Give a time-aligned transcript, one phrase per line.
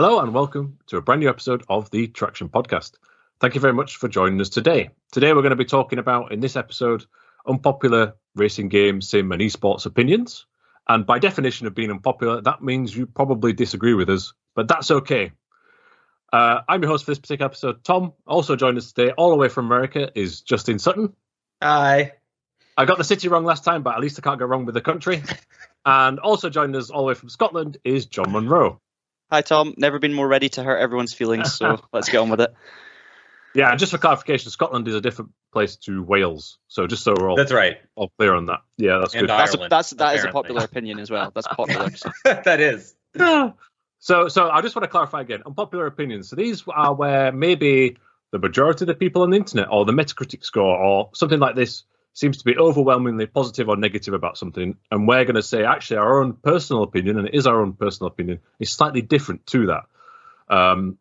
[0.00, 2.92] Hello and welcome to a brand new episode of the Traction Podcast.
[3.40, 4.90] Thank you very much for joining us today.
[5.10, 7.04] Today we're going to be talking about, in this episode,
[7.44, 10.46] unpopular racing game, sim, and esports opinions.
[10.88, 14.88] And by definition of being unpopular, that means you probably disagree with us, but that's
[14.88, 15.32] okay.
[16.32, 18.12] Uh, I'm your host for this particular episode, Tom.
[18.24, 21.12] Also joining us today, all the way from America, is Justin Sutton.
[21.60, 22.12] Hi.
[22.76, 24.76] I got the city wrong last time, but at least I can't go wrong with
[24.76, 25.24] the country.
[25.84, 28.80] and also joining us all the way from Scotland is John Monroe.
[29.30, 29.74] Hi, Tom.
[29.76, 32.54] Never been more ready to hurt everyone's feelings, so let's get on with it.
[33.54, 36.58] Yeah, just for clarification, Scotland is a different place to Wales.
[36.68, 37.78] So just so we're all, That's right.
[37.94, 38.60] all clear on that.
[38.76, 39.30] Yeah, that's And good.
[39.30, 41.32] That's a, Ireland, that's that is a popular opinion as well.
[41.34, 41.90] That's popular.
[41.96, 42.94] So- that is.
[44.00, 45.42] So, so I just want to clarify again.
[45.44, 46.28] Unpopular opinions.
[46.28, 47.96] So these are where maybe
[48.30, 51.56] the majority of the people on the internet, or the Metacritic score, or something like
[51.56, 51.82] this,
[52.18, 55.98] seems to be overwhelmingly positive or negative about something, and we're going to say actually
[55.98, 59.66] our own personal opinion, and it is our own personal opinion, is slightly different to
[59.68, 59.84] that.
[60.52, 60.98] Um,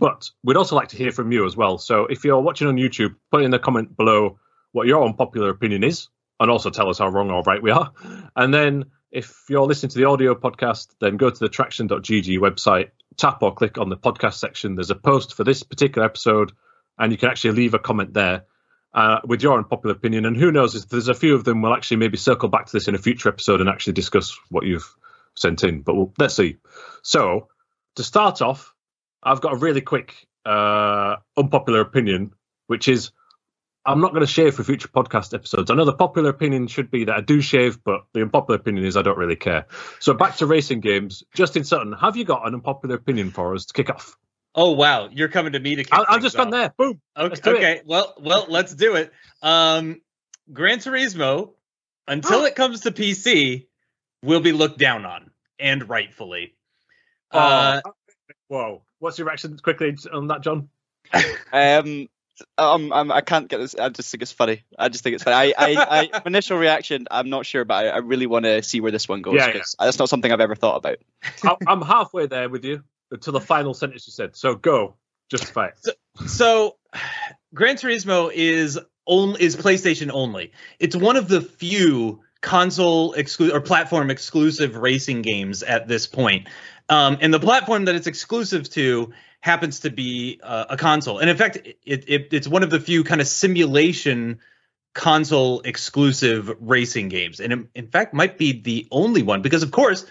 [0.00, 1.78] but we'd also like to hear from you as well.
[1.78, 4.40] So if you're watching on YouTube, put in the comment below
[4.72, 6.08] what your unpopular opinion is,
[6.40, 7.92] and also tell us how wrong or right we are.
[8.34, 12.90] And then if you're listening to the audio podcast, then go to the traction.gg website,
[13.16, 14.74] tap or click on the podcast section.
[14.74, 16.50] There's a post for this particular episode,
[16.98, 18.46] and you can actually leave a comment there
[18.96, 20.24] uh, with your unpopular opinion.
[20.24, 22.72] And who knows, if there's a few of them, we'll actually maybe circle back to
[22.72, 24.96] this in a future episode and actually discuss what you've
[25.34, 25.82] sent in.
[25.82, 26.56] But we'll, let's see.
[27.02, 27.48] So
[27.96, 28.74] to start off,
[29.22, 32.32] I've got a really quick uh, unpopular opinion,
[32.68, 33.10] which is
[33.84, 35.70] I'm not going to shave for future podcast episodes.
[35.70, 38.86] I know the popular opinion should be that I do shave, but the unpopular opinion
[38.86, 39.66] is I don't really care.
[40.00, 41.22] So back to racing games.
[41.34, 44.16] Justin Sutton, have you got an unpopular opinion for us to kick off?
[44.58, 45.84] Oh wow, you're coming to me to.
[45.84, 46.52] Kick I, I've things just gone off.
[46.52, 46.72] there.
[46.78, 47.00] Boom.
[47.16, 47.56] Okay, Let's do it.
[47.56, 47.82] okay.
[47.84, 49.12] well, well, let's do it.
[49.42, 50.00] Um,
[50.50, 51.50] Gran Turismo,
[52.08, 53.66] until it comes to PC,
[54.22, 56.54] will be looked down on, and rightfully.
[57.30, 57.92] Uh, Oh,
[58.48, 58.82] whoa.
[58.98, 60.70] What's your reaction quickly on that, John?
[61.52, 62.08] um,
[62.58, 63.74] um, um, I can't get this.
[63.74, 64.62] I just think it's funny.
[64.78, 65.54] I just think it's funny.
[65.54, 67.06] I, I, I initial reaction.
[67.10, 69.34] I'm not sure, but I, I really want to see where this one goes.
[69.34, 69.52] Yeah, yeah.
[69.54, 70.98] 'cause That's not something I've ever thought about.
[71.66, 72.82] I'm halfway there with you
[73.20, 74.36] to the final sentence you said.
[74.36, 74.94] So go.
[75.28, 75.96] Justify it.
[76.28, 76.76] so
[77.52, 80.52] Gran Turismo is only is PlayStation only.
[80.78, 86.48] It's one of the few console exclusive or platform exclusive racing games at this point.
[86.88, 91.18] Um, and the platform that it's exclusive to happens to be uh, a console.
[91.18, 94.38] And in fact, it, it, it's one of the few kind of simulation
[94.94, 97.40] console exclusive racing games.
[97.40, 100.06] And in, in fact, might be the only one because, of course,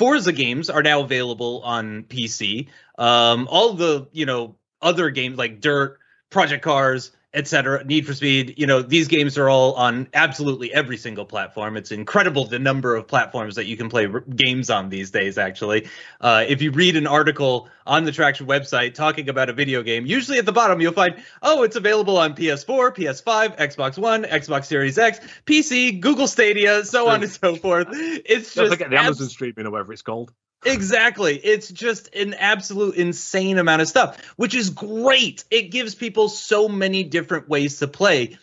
[0.00, 2.68] Forza games are now available on PC.
[2.96, 5.98] Um, all the you know other games like Dirt,
[6.30, 10.96] Project Cars, etc., Need for Speed, you know, these games are all on absolutely every
[10.96, 11.76] single platform.
[11.76, 15.38] It's incredible the number of platforms that you can play r- games on these days,
[15.38, 15.88] actually.
[16.20, 20.06] Uh, if you read an article on the Traction website talking about a video game,
[20.06, 24.64] usually at the bottom you'll find, oh, it's available on PS4, PS5, Xbox One, Xbox
[24.64, 27.88] Series X, PC, Google Stadia, so on and so forth.
[27.90, 30.32] It's just the Amazon streaming or whatever it's called.
[30.64, 31.36] Exactly.
[31.36, 35.44] It's just an absolute insane amount of stuff, which is great.
[35.50, 38.38] It gives people so many different ways to play.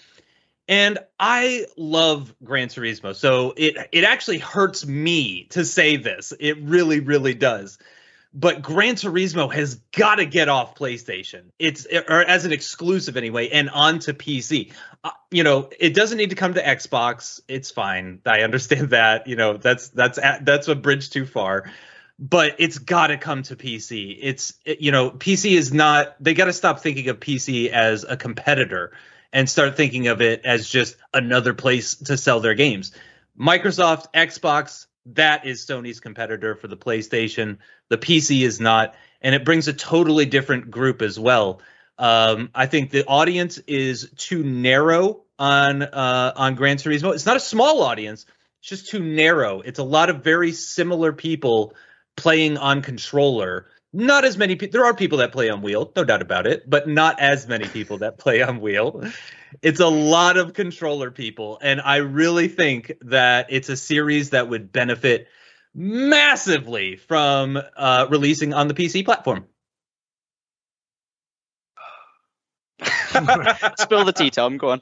[0.67, 3.15] And I love Gran Turismo.
[3.15, 6.33] So it it actually hurts me to say this.
[6.37, 7.77] It really really does.
[8.33, 11.43] But Gran Turismo has got to get off PlayStation.
[11.57, 14.73] It's or as an exclusive anyway and onto PC.
[15.03, 17.39] Uh, you know, it doesn't need to come to Xbox.
[17.47, 18.21] It's fine.
[18.25, 19.27] I understand that.
[19.27, 21.71] You know, that's that's that's a bridge too far
[22.19, 24.17] but it's got to come to PC.
[24.21, 28.03] It's it- you know, PC is not they got to stop thinking of PC as
[28.03, 28.91] a competitor
[29.33, 32.91] and start thinking of it as just another place to sell their games.
[33.39, 37.57] Microsoft, Xbox, that is Sony's competitor for the PlayStation.
[37.89, 41.61] The PC is not, and it brings a totally different group as well.
[41.99, 47.13] Um, I think the audience is too narrow on uh, on Gran Turismo.
[47.13, 48.25] It's not a small audience;
[48.59, 49.61] it's just too narrow.
[49.61, 51.73] It's a lot of very similar people
[52.17, 53.67] playing on controller.
[53.93, 54.73] Not as many people.
[54.73, 57.67] There are people that play on wheel, no doubt about it, but not as many
[57.69, 59.03] people that play on wheel.
[59.61, 64.49] It's a lot of controller people, and I really think that it's a series that
[64.49, 65.29] would benefit
[65.73, 69.45] massively from uh, releasing on the PC platform.
[73.77, 74.57] Spill the tea, Tom.
[74.57, 74.81] Go on.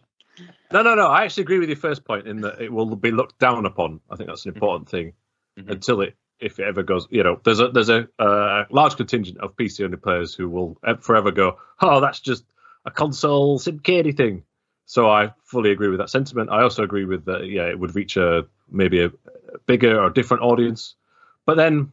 [0.72, 1.08] No, no, no.
[1.08, 4.02] I actually agree with your first point in that it will be looked down upon.
[4.10, 5.14] I think that's an important thing
[5.60, 5.70] Mhm.
[5.72, 9.38] until it, if it ever goes, you know, there's a there's a uh, large contingent
[9.40, 12.44] of PC only players who will forever go, oh, that's just
[12.86, 14.44] a console simcade thing.
[14.86, 16.50] So I fully agree with that sentiment.
[16.52, 17.48] I also agree with that.
[17.48, 19.12] Yeah, it would reach a maybe a
[19.66, 20.96] bigger or different audience.
[21.46, 21.92] But then,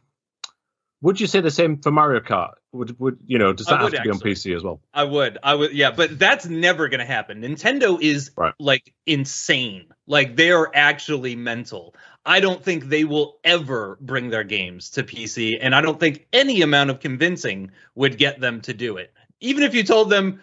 [1.01, 2.53] would you say the same for Mario Kart?
[2.71, 3.53] Would would you know?
[3.53, 4.19] Does that have to be on.
[4.19, 4.81] PC as well?
[4.93, 7.41] I would, I would, yeah, but that's never going to happen.
[7.41, 8.53] Nintendo is Right.
[8.59, 9.87] like insane.
[10.07, 11.95] Like they are actually mental.
[12.25, 16.25] I don't think they will ever bring their games to PC, and I don't think
[16.31, 19.13] any amount of convincing would get them to do it.
[19.41, 20.39] Even if you told them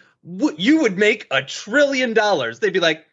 [0.57, 3.05] you would make a trillion dollars, they'd be like,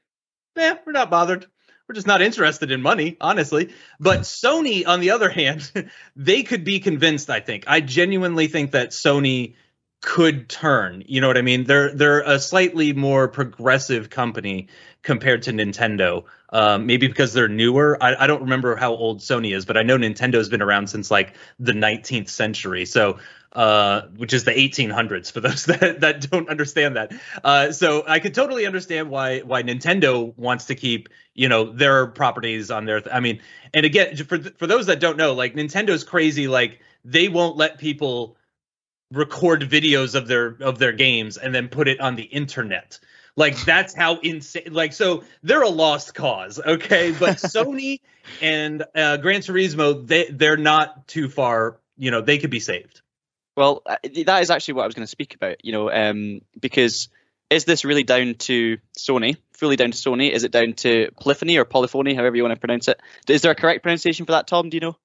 [0.54, 1.46] "Nah, we're not bothered.
[1.88, 5.72] We're just not interested in money, honestly." But Sony, on the other hand,
[6.14, 7.30] they could be convinced.
[7.30, 7.64] I think.
[7.66, 9.54] I genuinely think that Sony
[10.00, 11.02] could turn.
[11.06, 11.64] You know what I mean?
[11.64, 14.68] They're they're a slightly more progressive company
[15.02, 16.24] compared to Nintendo.
[16.50, 18.02] Um, maybe because they're newer.
[18.02, 21.10] I, I don't remember how old Sony is, but I know Nintendo's been around since
[21.10, 22.86] like the 19th century.
[22.86, 23.18] So
[23.52, 27.12] uh, which is the 1800s for those that, that don't understand that.
[27.42, 32.06] Uh, so I could totally understand why why Nintendo wants to keep you know their
[32.06, 33.02] properties on their.
[33.12, 33.40] I mean,
[33.72, 36.46] and again for for those that don't know, like Nintendo's crazy.
[36.46, 38.36] Like they won't let people
[39.10, 42.98] record videos of their of their games and then put it on the internet.
[43.38, 44.72] Like that's how insane.
[44.72, 47.12] Like so, they're a lost cause, okay?
[47.12, 48.00] But Sony
[48.42, 51.78] and uh, Gran Turismo, they they're not too far.
[51.96, 53.00] You know, they could be saved.
[53.56, 53.96] Well, uh,
[54.26, 55.64] that is actually what I was going to speak about.
[55.64, 57.10] You know, um, because
[57.48, 59.36] is this really down to Sony?
[59.52, 60.32] Fully down to Sony?
[60.32, 63.00] Is it down to polyphony or polyphony, however you want to pronounce it?
[63.28, 64.68] Is there a correct pronunciation for that, Tom?
[64.68, 64.96] Do you know?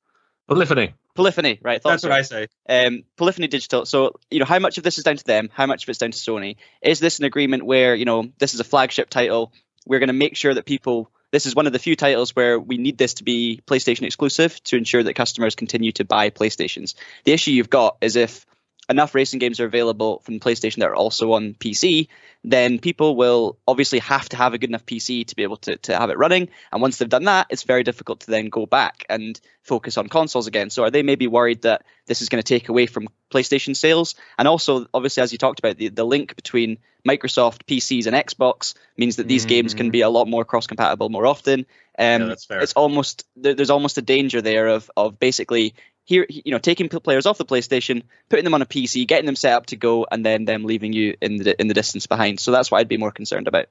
[0.47, 0.95] Polyphony.
[1.15, 1.81] Polyphony, right?
[1.81, 2.10] thought That's so.
[2.10, 2.48] what I say.
[2.68, 3.86] um, Polyphony Digital.
[3.86, 5.50] So, you know, how much of this is down to them?
[5.54, 6.56] How much of it's down to Sony?
[6.81, 9.54] Is this an agreement where, you know, this is a flagship title?
[9.86, 12.60] We're going to make sure that people, this is one of the few titles where
[12.60, 16.95] we need this to be PlayStation exclusive to ensure that customers continue to buy PlayStations.
[17.25, 18.45] The issue you've got is if
[18.89, 22.07] enough racing games are available from PlayStation that are also on PC,
[22.44, 25.77] then people will obviously have to have a good enough PC to be able to,
[25.77, 26.50] to have it running.
[26.71, 30.09] And once they've done that, it's very difficult to then go back and focus on
[30.09, 30.69] consoles again.
[30.69, 34.15] So are they maybe worried that this is going to take away from PlayStation sales?
[34.38, 38.75] And also, obviously, as you talked about, the, the link between Microsoft PCs and Xbox
[38.97, 41.65] means that these games can be a lot more cross compatible more often.
[42.00, 42.62] Um, Yeah, that's fair.
[42.62, 47.25] It's almost there's almost a danger there of of basically here you know taking players
[47.25, 50.25] off the PlayStation, putting them on a PC, getting them set up to go, and
[50.25, 52.39] then them leaving you in the in the distance behind.
[52.39, 53.67] So that's what I'd be more concerned about.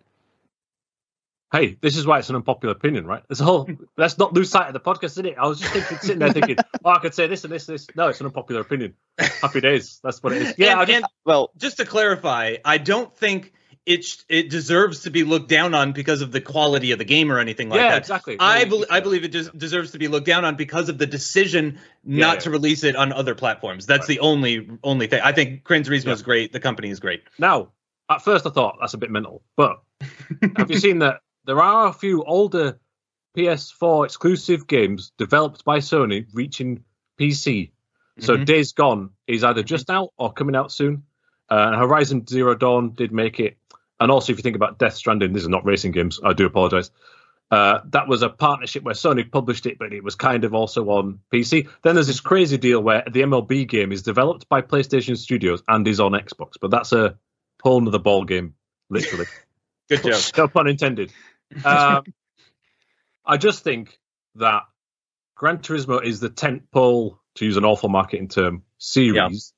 [1.52, 3.22] Hey, this is why it's an unpopular opinion, right?
[3.28, 3.68] There's a whole.
[3.98, 5.36] let's not lose sight of the podcast, isn't it?
[5.38, 7.86] I was just thinking, sitting there thinking, oh, I could say this and this, this.
[7.94, 8.94] No, it's an unpopular opinion.
[9.18, 10.00] Happy days.
[10.02, 10.54] That's what it is.
[10.56, 13.52] Yeah, and, just, and Well, just to clarify, I don't think
[13.84, 17.32] it it deserves to be looked down on because of the quality of the game
[17.32, 17.98] or anything like yeah, that.
[17.98, 18.36] exactly.
[18.38, 21.80] I, I believe it des- deserves to be looked down on because of the decision
[22.04, 22.40] not yeah.
[22.40, 23.86] to release it on other platforms.
[23.86, 24.16] That's Right.
[24.16, 25.20] the only only thing.
[25.22, 26.52] I think Gran Turismo is great.
[26.52, 27.24] The company is great.
[27.38, 27.72] Now,
[28.08, 29.82] at first I thought that's a bit mental, but
[30.56, 32.78] have you seen that there are a few older
[33.36, 36.84] PS4 exclusive games developed by Sony reaching
[37.18, 37.70] PC?
[38.20, 38.44] So Mhm.
[38.44, 41.04] Days Gone is either just out or coming out soon.
[41.48, 43.56] Uh, Horizon Zero Dawn did make it.
[44.02, 46.18] And also, if you think about Death Stranding, these are not racing games.
[46.24, 46.90] I do apologize.
[47.52, 50.86] Uh, that was a partnership where Sony published it, but it was kind of also
[50.86, 51.68] on PC.
[51.82, 55.86] Then there's this crazy deal where the MLB game is developed by PlayStation Studios and
[55.86, 57.16] is on Xbox, but that's a
[57.62, 58.54] whole nother ball game,
[58.90, 59.26] literally.
[59.88, 60.36] Good joke.
[60.36, 61.12] no pun intended.
[61.64, 62.02] Um,
[63.24, 64.00] I just think
[64.34, 64.62] that
[65.36, 69.52] Gran Turismo is the tent pole, to use an awful marketing term, series.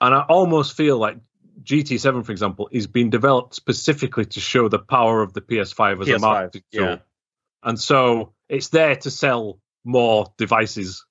[0.00, 1.18] And I almost feel like
[1.64, 6.08] GT7, for example, is being developed specifically to show the power of the PS5 as
[6.08, 6.84] a PS5, marketing tool.
[6.84, 6.96] yeah.
[7.62, 11.04] And so it's there to sell more devices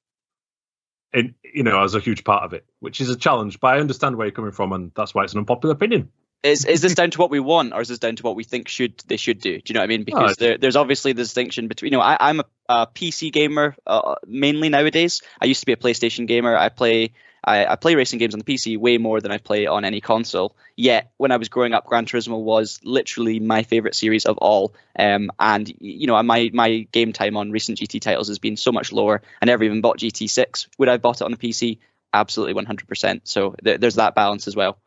[1.14, 3.60] in you know as a huge part of it, which is a challenge.
[3.60, 6.10] But I understand where you're coming from, and that's why it's an unpopular opinion.
[6.44, 8.44] is is this down to what we want, or is this down to what we
[8.44, 9.58] think should they should do?
[9.58, 10.04] Do you know what I mean?
[10.04, 11.92] Because it's- there, there's obviously the distinction between.
[11.94, 15.22] You know, I, I'm a, a PC gamer uh, mainly nowadays.
[15.42, 16.56] I used to be a PlayStation gamer.
[16.56, 17.14] I play.
[17.44, 20.02] I, I play racing games on the PC way more than I play on any
[20.02, 20.56] console.
[20.76, 24.74] Yet, when I was growing up, Gran Turismo was literally my favorite series of all.
[24.98, 28.72] Um, and you know, my my game time on recent GT titles has been so
[28.72, 29.22] much lower.
[29.42, 30.68] I never even bought GT6.
[30.78, 31.80] Would I have bought it on the PC?
[32.14, 33.22] Absolutely, 100%.
[33.24, 34.78] So th- there's that balance as well.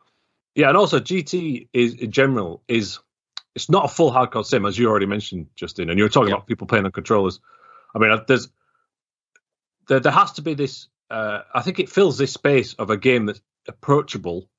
[0.55, 2.99] Yeah, and also GT is in general is
[3.53, 6.29] it's not a full hardcore sim as you already mentioned, Justin, and you were talking
[6.29, 6.35] Yeah.
[6.35, 7.39] about people playing on controllers.
[7.93, 8.49] I mean, there's
[9.87, 10.87] there there has to be this.
[11.09, 14.49] Uh, I think it fills this space of a game that's approachable,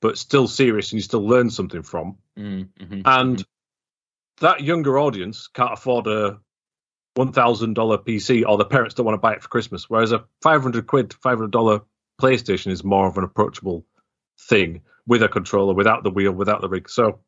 [0.00, 2.18] but still serious, and you still learn something from.
[2.38, 3.00] Mm-hmm.
[3.04, 3.44] And
[4.40, 6.38] that younger audience can't afford a
[7.14, 9.88] one thousand dollar PC, or the parents don't want to buy it for Christmas.
[9.88, 11.80] Whereas a five hundred quid, five hundred dollar
[12.20, 13.84] PlayStation is more of an approachable
[14.38, 16.90] thing with a controller, without the wheel, without the rig.
[16.90, 17.20] So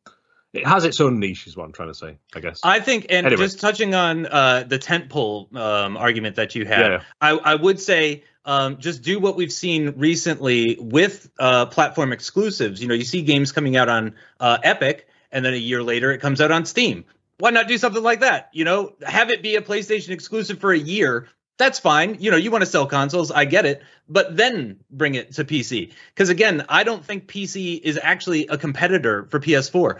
[0.53, 2.17] it has its own niche, is what I'm trying to say.
[2.35, 2.59] I guess.
[2.63, 3.43] I think, and Anyway.
[3.43, 7.79] just touching on uh, the tentpole um, argument that you had, yeah, I, I would
[7.79, 12.81] say um, just do what we've seen recently with uh, platform exclusives.
[12.81, 16.11] You know, you see games coming out on uh, Epic, and then a year later
[16.11, 17.05] it comes out on Steam.
[17.37, 18.49] Why not do something like that?
[18.51, 21.27] You know, have it be a PlayStation exclusive for a year.
[21.57, 22.17] That's fine.
[22.19, 25.43] You know, you want to sell consoles, I get it, but then bring it to
[25.43, 25.91] PC.
[26.13, 29.99] Because again, I don't think PC is actually a competitor for PS4.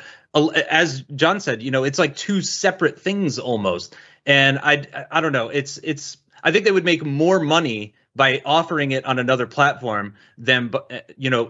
[0.70, 3.96] As John said, you know, it's like two separate things almost.
[4.26, 5.50] And I, I don't know.
[5.50, 6.18] It's, it's.
[6.42, 11.02] I think they would make more money by offering it on another platform then eh,
[11.18, 11.50] you know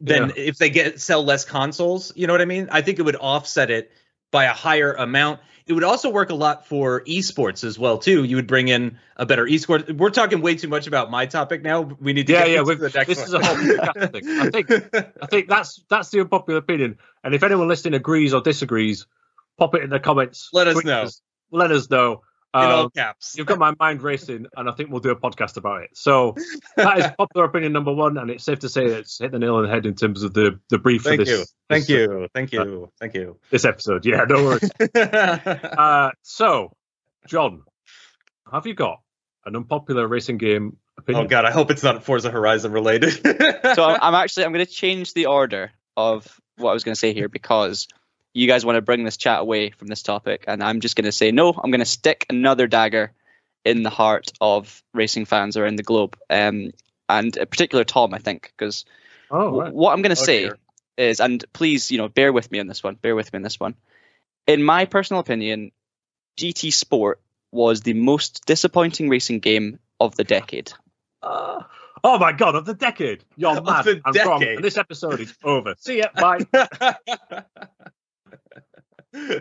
[0.00, 0.42] then yeah.
[0.42, 2.68] if they get sell less consoles you know what i mean?
[2.70, 3.90] I think it would offset it
[4.30, 5.40] by a higher amount.
[5.66, 8.22] It would also work a lot for esports as well too.
[8.22, 11.62] You would bring in a better esports we're talking way too much about my topic
[11.62, 11.80] now.
[11.80, 13.26] We need to yeah yeah this one.
[13.26, 14.70] is a whole thing i think
[15.22, 16.98] i think that's that's the unpopular opinion.
[17.24, 19.06] And if anyone listening agrees or disagrees
[19.58, 20.50] pop it in the comments.
[20.52, 21.02] Let us know.
[21.02, 22.22] us, let us know
[22.64, 23.34] in all um, caps.
[23.36, 25.90] You've got my mind racing, and I think we'll do a podcast about it.
[25.94, 26.34] So
[26.76, 29.56] that is popular opinion number one, and it's safe to say it's hit the nail
[29.56, 31.38] on the head in terms of the the brief Thank for this.
[31.38, 31.44] You.
[31.68, 32.28] Thank this, you.
[32.34, 32.84] Thank you.
[32.84, 33.38] Uh, Thank you.
[33.50, 34.70] This episode, yeah, no worries.
[34.94, 36.72] uh, so,
[37.26, 37.62] John,
[38.50, 39.00] have you got
[39.44, 41.26] an unpopular racing game opinion?
[41.26, 43.12] Oh God, I hope it's not Forza Horizon related.
[43.74, 46.98] so I'm actually I'm going to change the order of what I was going to
[46.98, 47.88] say here because
[48.36, 51.06] you guys want to bring this chat away from this topic, and I'm just going
[51.06, 51.48] to say no.
[51.52, 53.12] I'm going to stick another dagger
[53.64, 56.72] in the heart of racing fans around the globe, um,
[57.08, 58.84] and in particular Tom, I think, because
[59.30, 59.72] oh, right.
[59.72, 60.58] what I'm going to oh, say dear.
[60.98, 62.96] is, and please, you know, bear with me on this one.
[62.96, 63.74] Bear with me on this one.
[64.46, 65.72] In my personal opinion,
[66.38, 70.74] GT Sport was the most disappointing racing game of the decade.
[71.22, 71.62] Uh,
[72.04, 73.24] oh my god, of the decade!
[73.34, 74.02] You're mad.
[74.04, 74.42] I'm wrong.
[74.42, 75.74] And this episode is over.
[75.78, 76.08] See ya.
[76.14, 76.40] Bye.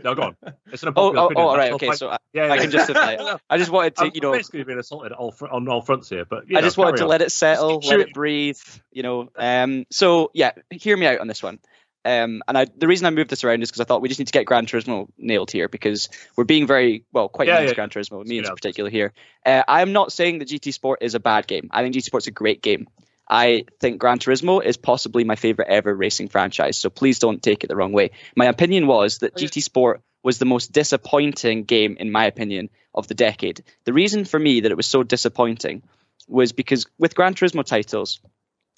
[0.04, 0.36] no, go on.
[0.72, 1.92] It's an oh, oh, oh, all right, okay.
[1.94, 3.42] So I, yeah, yeah, I can justify it.
[3.50, 6.10] I just wanted to, I'm you know, basically being assaulted all fr- on all fronts
[6.10, 7.10] here, but I just wanted to on.
[7.10, 8.60] let it settle, let it breathe,
[8.92, 9.30] you know.
[9.36, 11.60] Um, so yeah, hear me out on this one.
[12.06, 14.20] Um, and I, the reason I moved this around is because I thought we just
[14.20, 17.70] need to get Gran Turismo nailed here because we're being very well, quite yeah, nice
[17.70, 17.74] yeah.
[17.74, 19.12] Gran Turismo, me in particular here.
[19.44, 21.70] Uh, I am not saying that GT Sport is a bad game.
[21.72, 22.88] I think GT Sport's a great game.
[23.28, 26.78] I think Gran Turismo is possibly my favorite ever racing franchise.
[26.78, 28.12] So please don't take it the wrong way.
[28.36, 33.08] My opinion was that GT Sport was the most disappointing game, in my opinion, of
[33.08, 33.64] the decade.
[33.86, 35.84] The reason for me that it was so disappointing
[36.28, 38.20] was because with Gran Turismo titles,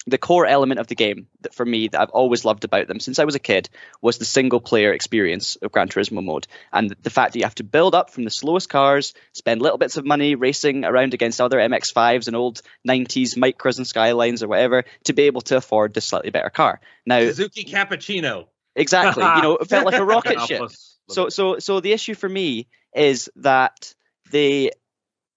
[0.08, 3.00] the core element of the game that for me that I've always loved about them
[3.00, 3.68] since I was a kid
[4.00, 7.54] was the single player experience of Gran Turismo mode and the fact that you have
[7.56, 11.40] to build up from the slowest cars, spend little bits of money racing around against
[11.40, 15.94] other MX5s and old 90s Micras and Skylines or whatever to be able to afford
[15.94, 16.80] this slightly better car.
[17.06, 18.46] Now Suzuki Cappuccino.
[18.76, 19.24] Exactly.
[19.24, 20.70] you know, it felt like a rocket ship.
[21.08, 23.94] So so so the issue for me is that
[24.30, 24.70] they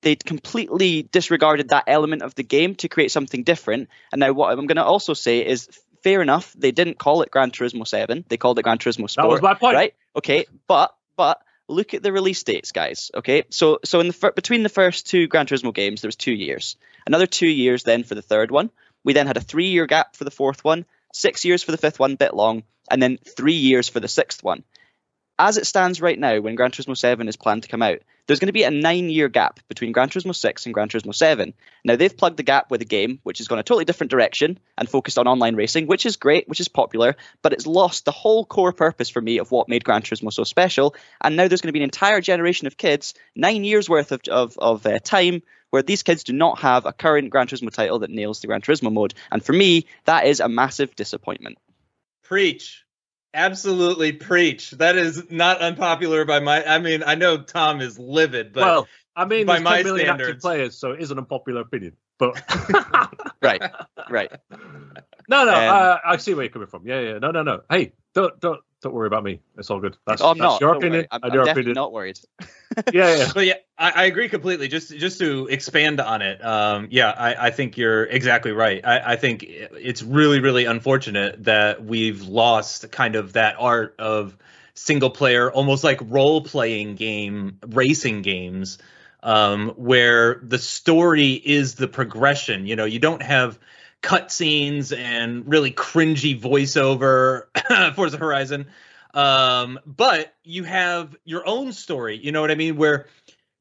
[0.01, 3.89] they completely disregarded that element of the game to create something different.
[4.11, 5.69] And now, what I'm going to also say is,
[6.03, 9.25] fair enough, they didn't call it Gran Turismo Seven; they called it Gran Turismo Sport.
[9.25, 9.93] That was my point, right?
[10.15, 13.11] Okay, but but look at the release dates, guys.
[13.13, 16.33] Okay, so so in the between the first two Gran Turismo games, there was two
[16.33, 16.77] years.
[17.05, 18.71] Another two years then for the third one.
[19.03, 21.97] We then had a three-year gap for the fourth one, six years for the fifth
[21.97, 24.63] one, bit long, and then three years for the sixth one
[25.41, 28.39] as it stands right now, when Gran Turismo 7 is planned to come out, there's
[28.39, 31.53] going to be a nine year gap between Gran Turismo 6 and Gran Turismo 7.
[31.83, 34.59] Now, they've plugged the gap with a game which has gone a totally different direction
[34.77, 38.11] and focused on online racing, which is great, which is popular, but it's lost the
[38.11, 40.95] whole core purpose for me of what made Gran Turismo so special.
[41.19, 44.21] And now there's going to be an entire generation of kids, nine years worth of,
[44.29, 47.99] of, of uh, time, where these kids do not have a current Gran Turismo title
[47.99, 49.15] that nails the Gran Turismo mode.
[49.31, 51.57] And for me, that is a massive disappointment.
[52.23, 52.85] Preach.
[53.33, 54.71] Absolutely preach.
[54.71, 56.65] That is not unpopular by my.
[56.65, 60.39] I mean, I know Tom is livid, but well, I mean, by my standards, active
[60.39, 61.95] players, so it is an unpopular opinion.
[62.17, 62.41] But
[63.41, 63.61] right,
[64.09, 64.31] right.
[65.29, 66.85] No, no, um, I see where you're coming from.
[66.85, 67.17] Yeah, yeah.
[67.19, 67.61] No, no, no.
[67.69, 69.39] Hey, don't, don't, don't worry about me.
[69.57, 69.97] It's all good.
[70.05, 70.61] That's, oh, I'm that's not.
[70.61, 71.07] your opinion.
[71.11, 71.75] I'm, I'm your definitely opinion.
[71.75, 72.19] not worried.
[72.93, 73.31] yeah, yeah.
[73.33, 74.67] But yeah, I, I, agree completely.
[74.67, 76.43] Just, just to expand on it.
[76.43, 78.83] Um, yeah, I, I think you're exactly right.
[78.83, 84.35] I, I think it's really, really unfortunate that we've lost kind of that art of
[84.73, 88.79] single player, almost like role playing game racing games,
[89.21, 92.65] um, where the story is the progression.
[92.65, 93.59] You know, you don't have
[94.01, 97.45] cutscenes and really cringy voiceover
[97.95, 98.67] Forza Horizon.
[99.13, 102.77] Um, but you have your own story, you know what I mean?
[102.77, 103.07] Where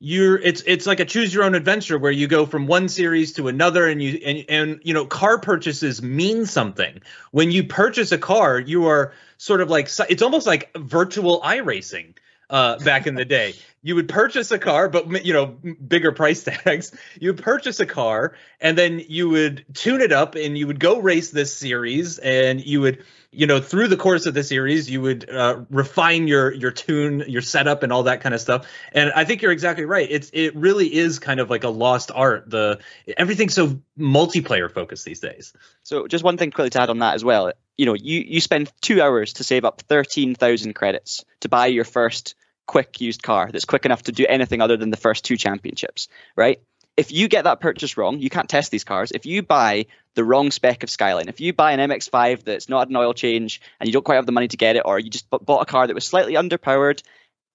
[0.02, 3.34] you're it's it's like a choose your own adventure where you go from one series
[3.34, 8.10] to another and you and and you know car purchases mean something when you purchase
[8.10, 12.14] a car you are sort of like it's almost like virtual iRacing
[12.50, 13.54] uh, back in the day.
[13.82, 16.92] You would purchase a car, but you know, bigger price tags.
[17.20, 20.80] You would purchase a car, and then you would tune it up, and you would
[20.80, 24.90] go race this series, and you would you know through the course of the series
[24.90, 28.66] you would uh, refine your your tune your setup and all that kind of stuff
[28.92, 32.10] and i think you're exactly right it's it really is kind of like a lost
[32.12, 32.80] art the
[33.16, 35.52] everything's so multiplayer focused these days
[35.84, 38.40] so just one thing quickly to add on that as well you know you you
[38.40, 42.34] spend two hours to save up 13000 credits to buy your first
[42.70, 46.06] quick used car that's quick enough to do anything other than the first two championships
[46.36, 46.60] right
[46.96, 49.10] if you get that purchase wrong, you can't test these cars.
[49.10, 49.86] If you buy
[50.16, 53.62] the wrong spec of Skyline, if you buy an MX5 that's not an oil change
[53.78, 55.64] and you don't quite have the money to get it, or you just bought a
[55.64, 57.02] car that was slightly underpowered,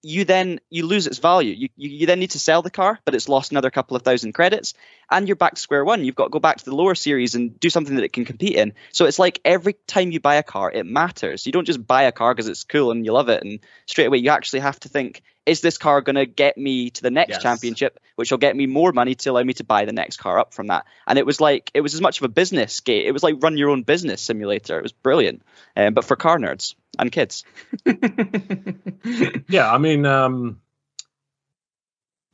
[0.02, 1.52] you then you lose its value.
[1.52, 4.32] You, you, then need to sell the car, but it's lost another couple of thousand
[4.32, 4.74] credits,
[5.10, 6.04] and you're back to square one.
[6.04, 8.24] You've got to go back to the lower series and do something that it can
[8.24, 8.74] compete in.
[8.92, 11.46] So it's like every time you buy a car, it matters.
[11.46, 14.06] You don't just buy a car because it's cool and you love it, and straight
[14.06, 17.10] away you actually have to think: is this car going to get me to the
[17.10, 17.42] next yes.
[17.42, 20.40] championship, which will get me more money to allow me to buy the next car
[20.40, 20.84] up from that?
[21.06, 23.06] And it was like it was as much of a business game.
[23.06, 24.78] It was like run your own business simulator.
[24.78, 25.42] It was brilliant,
[25.76, 27.44] um, but for car nerds and kids.
[29.48, 30.60] yeah, I mean, um,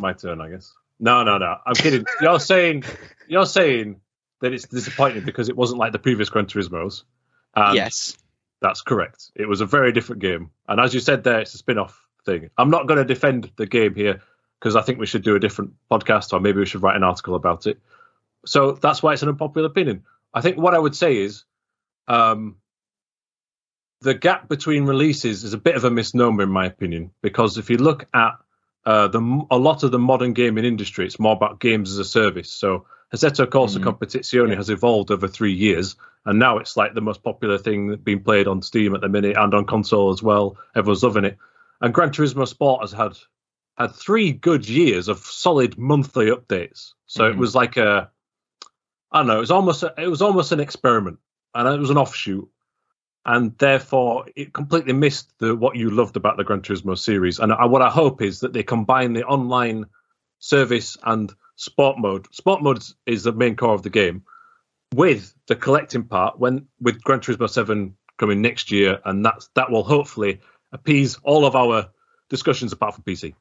[0.01, 0.73] my turn, I guess.
[0.99, 1.57] No, no, no.
[1.67, 2.07] I'm kidding.
[2.21, 2.85] You're saying
[3.29, 4.01] you're saying
[4.41, 7.05] that it's disappointing because it wasn't like the previous Gran Turismo's.
[7.57, 8.17] yes,
[8.63, 9.31] that's correct.
[9.35, 12.51] It was a very different game, and as you said there, it's a spin-off thing.
[12.57, 14.23] I'm not going to defend the game here
[14.59, 17.03] because I think we should do a different podcast or maybe we should write an
[17.03, 17.81] article about it.
[18.47, 20.05] So that's why it's an unpopular opinion.
[20.35, 21.45] I think what I would say is
[22.09, 22.57] um,
[24.01, 27.71] the gap between releases is a bit of a misnomer in my opinion because if
[27.71, 28.33] you look at
[28.85, 32.05] uh, the a lot of the modern gaming industry, it's more about games as a
[32.05, 32.53] service.
[32.53, 33.89] So Assetto Corsa mm-hmm.
[33.89, 34.57] Competizione yeah.
[34.57, 38.49] has evolved over three years, and now it's like the most popular thing being played
[38.49, 40.57] on Steam at the minute and on console as well.
[40.75, 41.39] Everyone's loving it.
[41.83, 43.19] And Gran Turismo Sport has had
[43.77, 46.93] had three good years of solid monthly updates.
[47.07, 47.33] So mm-hmm.
[47.33, 48.11] it was like a,
[49.11, 51.19] I don't know, it was almost a, it was almost an experiment,
[51.55, 52.49] and it was an offshoot,
[53.27, 57.41] and therefore it completely missed the what you loved about the Gran Turismo series.
[57.41, 59.87] And I, what I hope is that they combine the online
[60.39, 62.33] service and sport mode.
[62.33, 64.23] Sport mode is the main core of the game
[64.95, 69.71] with the collecting part when with Gran Turismo 7 coming next year, and that's that
[69.71, 70.41] will hopefully
[70.73, 71.91] appease all of our
[72.29, 73.35] discussions apart from PC.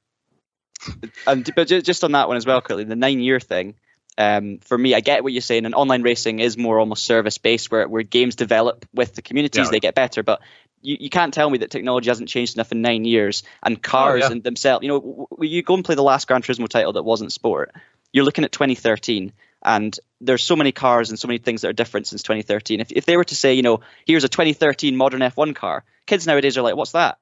[1.27, 3.75] And but just on that one as well, quickly, the nine-year thing.
[4.17, 5.65] Um, for me, I get what you're saying.
[5.65, 9.71] And online racing is more almost service-based, where where games develop with the communities, yeah.
[9.71, 10.23] they get better.
[10.23, 10.41] But
[10.81, 14.23] you, you can't tell me that technology hasn't changed enough in nine years, and cars
[14.23, 14.31] oh, yeah.
[14.31, 14.83] and themselves.
[14.83, 17.73] You know, you go and play the last Gran Turismo title that wasn't sport.
[18.11, 19.31] You're looking at 2013,
[19.63, 22.79] and there's so many cars and so many things that are different since 2013.
[22.81, 26.27] If if they were to say, you know, here's a 2013 modern F1 car, kids
[26.27, 27.19] nowadays are like, what's that?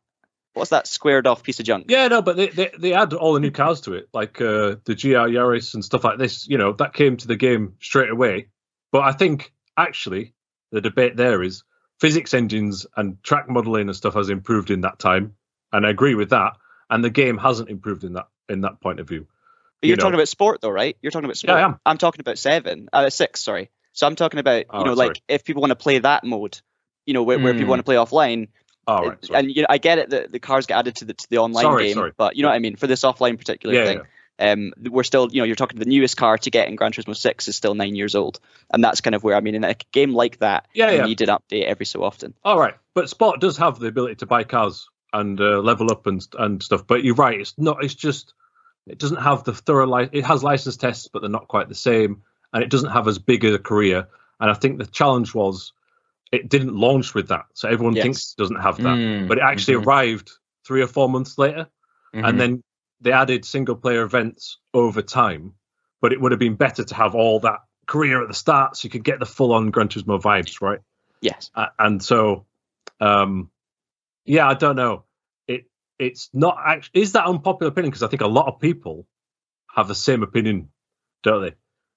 [0.59, 1.85] What's that squared off piece of junk?
[1.89, 4.75] Yeah, no, but they, they, they add all the new cars to it, like uh,
[4.83, 6.47] the GR Yaris and stuff like this.
[6.47, 8.49] You know, that came to the game straight away.
[8.91, 10.33] But I think actually
[10.71, 11.63] the debate there is
[11.99, 15.35] physics engines and track modeling and stuff has improved in that time,
[15.71, 16.57] and I agree with that.
[16.89, 19.27] And the game hasn't improved in that in that point of view.
[19.81, 20.01] But you're you know.
[20.01, 20.97] talking about sport, though, right?
[21.01, 21.57] You're talking about sport.
[21.57, 21.79] Yeah, I am.
[21.85, 23.41] I'm talking about seven, uh, six.
[23.41, 23.69] Sorry.
[23.93, 25.07] So I'm talking about you oh, know, sorry.
[25.09, 26.59] like if people want to play that mode,
[27.05, 27.43] you know, where, mm.
[27.43, 27.69] where people hmm.
[27.71, 28.49] want to play offline,
[28.89, 29.25] Oh, right.
[29.25, 29.39] Sorry.
[29.39, 31.37] And you know, I get it that the cars get added to the to the
[31.37, 32.11] online sorry, game, sorry.
[32.17, 32.75] but you know what I mean.
[32.75, 34.01] For this offline particular yeah, thing,
[34.39, 34.51] yeah.
[34.51, 37.15] um, we're still, you know, you're talking the newest car to get in Gran Turismo
[37.15, 38.39] Six is still nine years old,
[38.71, 41.05] and that's kind of where I mean, in a game like that, yeah, you yeah.
[41.05, 42.33] need an update every so often.
[42.43, 46.07] All right, but Sport does have the ability to buy cars and uh, level up
[46.07, 46.87] and and stuff.
[46.87, 47.83] But you're right, it's not.
[47.83, 48.33] It's just
[48.87, 49.87] it doesn't have the thorough.
[49.87, 53.07] Li- it has license tests, but they're not quite the same, and it doesn't have
[53.07, 54.07] as big a career.
[54.39, 55.73] And I think the challenge was
[56.31, 58.03] it didn't launch with that, so everyone yes.
[58.03, 59.89] thinks it doesn't have that, mm, but it actually mm-hmm.
[59.89, 60.31] arrived
[60.65, 61.67] three or four months later,
[62.13, 62.25] mm-hmm.
[62.25, 62.63] and then
[63.01, 65.53] they added single player events over time.
[66.01, 68.85] But it would have been better to have all that career at the start, so
[68.85, 70.79] you could get the full on Gran Turismo vibes, right?
[71.21, 71.49] Yes.
[71.53, 72.45] Uh, and so,
[73.01, 73.49] um,
[74.25, 75.03] yeah, I don't know.
[75.47, 75.65] It
[75.97, 79.07] it's not actually is that unpopular opinion because I think a lot of people
[79.75, 80.69] have the same opinion,
[81.23, 81.55] don't they?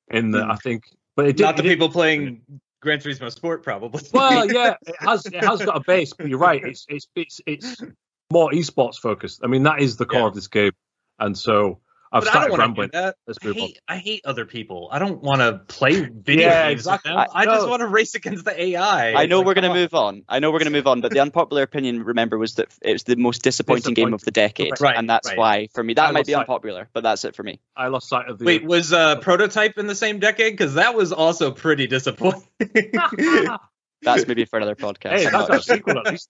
[0.09, 0.51] In that, mm.
[0.51, 2.42] I think, but it did, not the people playing
[2.83, 4.03] Gran Turismo Sport, probably.
[4.12, 6.62] well, yeah, it has it has got a base, but you're right.
[6.62, 7.83] It's it's it's it's
[8.31, 9.40] more esports focused.
[9.42, 10.27] I mean, that is the core yeah.
[10.27, 10.73] of this game,
[11.18, 11.79] and so
[12.12, 12.90] I've but started rambling.
[12.94, 14.88] I hate, I hate other people.
[14.92, 16.81] I don't want to play video yeah, games.
[16.81, 17.11] Exactly.
[17.11, 19.14] I, I just want to race against the AI.
[19.14, 20.22] I know like, we're going to move on.
[20.29, 22.92] I know we're going to move on, but the unpopular opinion, remember, was that it
[22.92, 25.38] was the most disappointing, game of the decade, right, and that's right.
[25.38, 27.61] why for me that I might be unpopular, but that's it for me.
[27.75, 28.44] I lost sight of the.
[28.44, 30.53] Wait, was uh, Prototype in the same decade?
[30.53, 32.42] Because that was also pretty disappointing.
[34.03, 35.12] that's maybe for another podcast.
[35.12, 36.29] Hey, that's a sequel at least.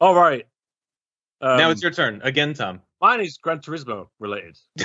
[0.00, 0.44] All right.
[1.40, 2.80] Um, now it's your turn again, Tom.
[3.04, 4.56] Mine is Gran Turismo related.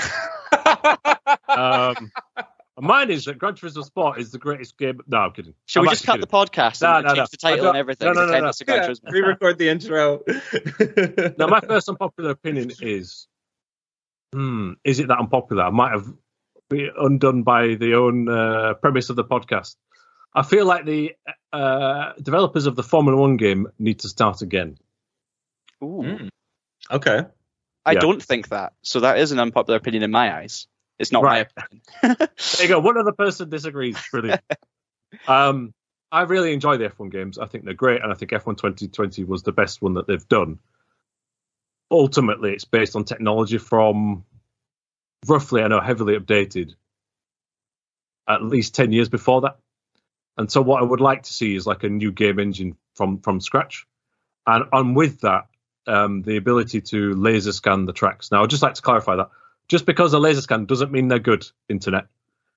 [1.48, 2.12] um,
[2.78, 5.00] mine is that Gran Turismo Sport is the greatest game.
[5.08, 5.54] No, I'm kidding.
[5.68, 7.26] Should I'm we just cut actually the podcast No, and no, change no.
[7.32, 8.08] the title and everything?
[8.08, 9.12] no, no, Pretend no, it's a Gran Yeah, Turismo?
[9.14, 10.22] re-record the intro.
[11.38, 13.28] Now, my first unpopular opinion is,
[14.34, 15.64] hmm, is it that unpopular?
[15.64, 16.06] I might have
[16.70, 19.78] been undone by the own uh, premise of the podcast.
[20.36, 21.14] I feel like the
[21.54, 24.78] uh, developers of the Formula One game need to start again.
[25.82, 26.04] Ooh.
[26.04, 26.30] Mm.
[26.92, 27.22] Okay.
[27.90, 28.00] I Yeah.
[28.02, 28.74] don't think that.
[28.84, 30.68] So that is an unpopular opinion in my eyes.
[31.00, 31.48] It's not Right.
[31.48, 31.84] my opinion.
[32.58, 32.80] There you go.
[32.80, 33.98] One other person disagrees.
[34.12, 34.42] Brilliant.
[35.28, 35.74] um,
[36.12, 37.38] I really enjoy the F1 games.
[37.38, 40.28] I think they're great, and I think F1 2020 was the best one that they've
[40.28, 40.60] done.
[41.92, 44.24] Ultimately, it's based on technology from
[45.28, 46.76] roughly, I know, heavily updated
[48.28, 49.58] at least 10 years before that.
[50.38, 53.20] And so, what I would like to see is like a new game engine from
[53.22, 53.86] from scratch,
[54.48, 55.48] and and with that,
[55.90, 58.32] um, the ability to laser scan the tracks.
[58.32, 59.30] Now, I'd just like to clarify that
[59.68, 62.06] just because a laser scan doesn't mean they're good internet.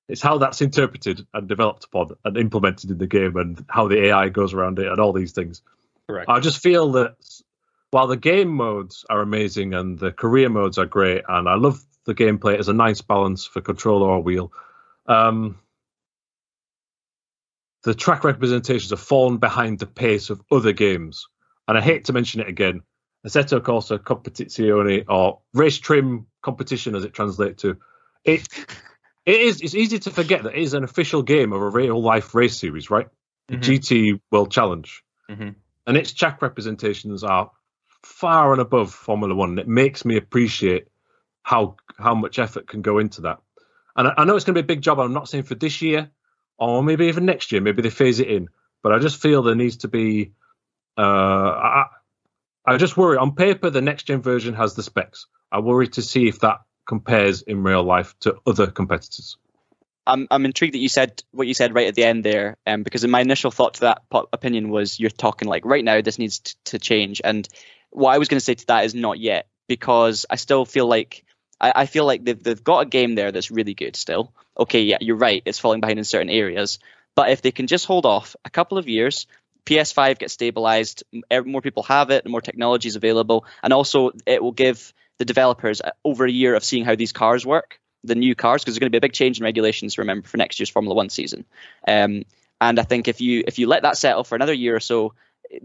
[0.09, 4.05] It's how that's interpreted and developed upon and implemented in the game and how the
[4.05, 5.61] AI goes around it and all these things.
[6.07, 6.29] Correct.
[6.29, 7.15] I just feel that
[7.91, 11.81] while the game modes are amazing and the career modes are great, and I love
[12.05, 14.51] the gameplay as a nice balance for controller or wheel,
[15.07, 15.59] um,
[17.83, 21.27] the track representations have fallen behind the pace of other games.
[21.67, 22.81] And I hate to mention it again,
[23.25, 27.77] Assetto Corsa Competizione or race trim competition as it translates to.
[28.23, 28.47] It
[29.25, 32.01] it is it's easy to forget that it is an official game of a real
[32.01, 33.07] life race series, right?
[33.47, 33.61] The Mhm.
[33.61, 35.03] GT World Challenge.
[35.29, 35.55] Mhm.
[35.87, 37.51] And its track representations are
[38.03, 39.57] far and above Formula One.
[39.59, 40.87] It makes me appreciate
[41.43, 43.39] how how much effort can go into that.
[43.95, 44.99] And I, I know it's going to be a big job.
[44.99, 46.09] I'm not saying for this year,
[46.57, 47.61] or maybe even next year.
[47.61, 48.49] Maybe they phase it in.
[48.81, 50.33] But I just feel there needs to be.
[50.97, 51.85] Uh, I,
[52.65, 55.27] I just worry on paper the next gen version has the specs.
[55.51, 59.37] I worry to see if that compares in real life to other competitors.
[60.05, 62.83] I'm I'm intrigued that you said what you said right at the end there, um,
[62.83, 66.01] because in my initial thought to that po- opinion was you're talking like right now
[66.01, 67.47] this needs t- to change, and
[67.89, 70.87] what I was going to say to that is not yet because I still feel
[70.87, 71.23] like
[71.61, 74.33] I, I feel like they've they've got a game there that's really good still.
[74.57, 76.79] Okay, yeah, you're right, it's falling behind in certain areas,
[77.15, 79.27] but if they can just hold off a couple of years.
[79.65, 81.03] PS5 gets stabilized,
[81.45, 85.81] more people have it, more technology is available, and also it will give the developers
[85.81, 88.79] uh, over a year of seeing how these cars work the new cars because there's
[88.79, 89.97] going to be a big change in regulations.
[89.97, 91.45] Remember for next year's Formula One season,
[91.87, 92.23] um,
[92.59, 95.13] and I think if you if you let that settle for another year or so,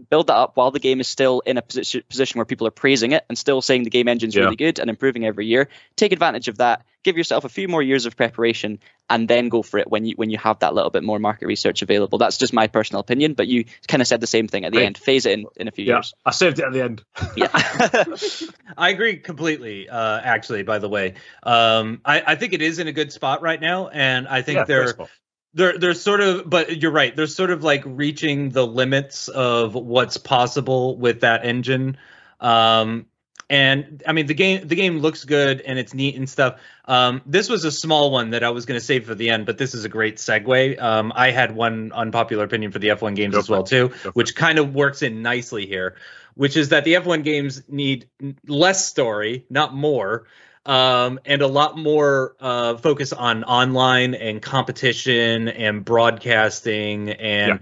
[0.09, 2.71] build that up while the game is still in a position position where people are
[2.71, 4.43] praising it and still saying the game engine's Yeah.
[4.43, 5.69] really good and improving every year.
[5.95, 6.85] Take advantage of that.
[7.03, 10.13] Give yourself a few more years of preparation and then go for it when you
[10.17, 12.17] when you have that little bit more market research available.
[12.17, 14.79] That's just my personal opinion, but you kind of said the same thing at the
[14.79, 14.85] Right.
[14.85, 14.97] end.
[14.97, 16.13] Phase it in in a few Yeah, years.
[16.25, 17.03] I saved it at the end.
[17.35, 17.47] Yeah.
[18.77, 19.89] I agree completely.
[19.89, 23.41] Uh, actually, by the way, um, I, I think it is in a good spot
[23.41, 25.09] right now, and I think yeah, they're first of all.
[25.53, 26.49] They're they're sort of.
[26.49, 27.15] But you're right.
[27.15, 31.97] They're sort of like reaching the limits of what's possible with that engine.
[32.39, 33.05] Um,
[33.49, 36.59] and I mean the game the game looks good and it's neat and stuff.
[36.85, 39.45] Um, this was a small one that I was going to save for the end,
[39.45, 40.79] but this is a great segue.
[40.79, 44.35] Um, I had one unpopular opinion for the F1 games Go as well too, which
[44.35, 45.95] kind of works in nicely here,
[46.35, 48.07] which is that the F1 games need
[48.47, 50.27] less story, not more,
[50.65, 57.59] um, and a lot more uh, focus on online and competition and broadcasting and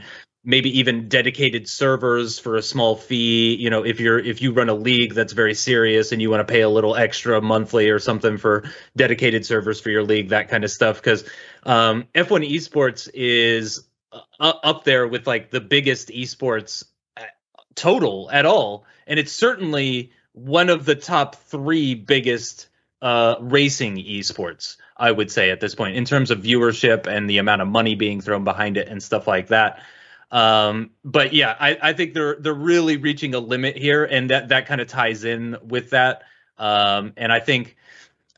[0.47, 3.55] maybe even dedicated servers for a small fee.
[3.55, 6.47] You know, if you're if you run a league that's very serious and you want
[6.47, 8.63] to pay a little extra monthly or something for
[8.95, 10.97] dedicated servers for your league, that kind of stuff.
[10.97, 11.25] Because
[11.63, 16.85] um, F1 esports is uh, up there with like the biggest esports
[17.17, 17.23] uh,
[17.75, 22.69] total at all, and it's certainly one of the top three biggest
[23.01, 24.77] uh, racing esports.
[24.95, 27.95] I would say at this point, in terms of viewership and the amount of money
[27.95, 29.83] being thrown behind it and stuff like that.
[30.31, 34.49] Um, but yeah, I, I think they're they're really reaching a limit here, and that
[34.49, 36.23] that kind of ties in with that.
[36.57, 37.77] Um, and I think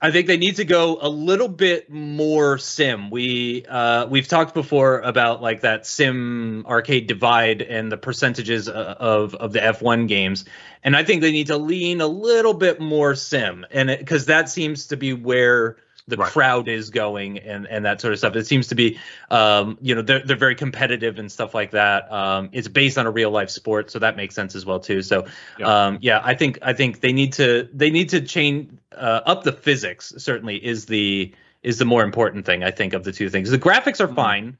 [0.02, 3.10] I think they need to go a little bit more sim.
[3.10, 8.96] We uh, we've talked before about like that sim arcade divide and the percentages uh,
[8.98, 10.46] of of the F1 games,
[10.84, 14.48] and I think they need to lean a little bit more sim, and because that
[14.48, 15.76] seems to be where
[16.10, 16.32] the Right.
[16.32, 18.36] crowd is going and and that sort of stuff.
[18.36, 19.00] It seems to be,
[19.32, 22.12] um, you know, they're they're very competitive and stuff like that.
[22.12, 25.02] Um, it's based on a real life sport, so that makes sense as well too.
[25.02, 25.26] So,
[25.58, 25.86] Yeah.
[25.86, 29.44] um, yeah, I think I think they need to they need to change uh, up
[29.44, 30.14] the physics.
[30.18, 33.50] Certainly is the is the more important thing I think of the two things.
[33.50, 34.16] The graphics are Mhm.
[34.16, 34.58] fine.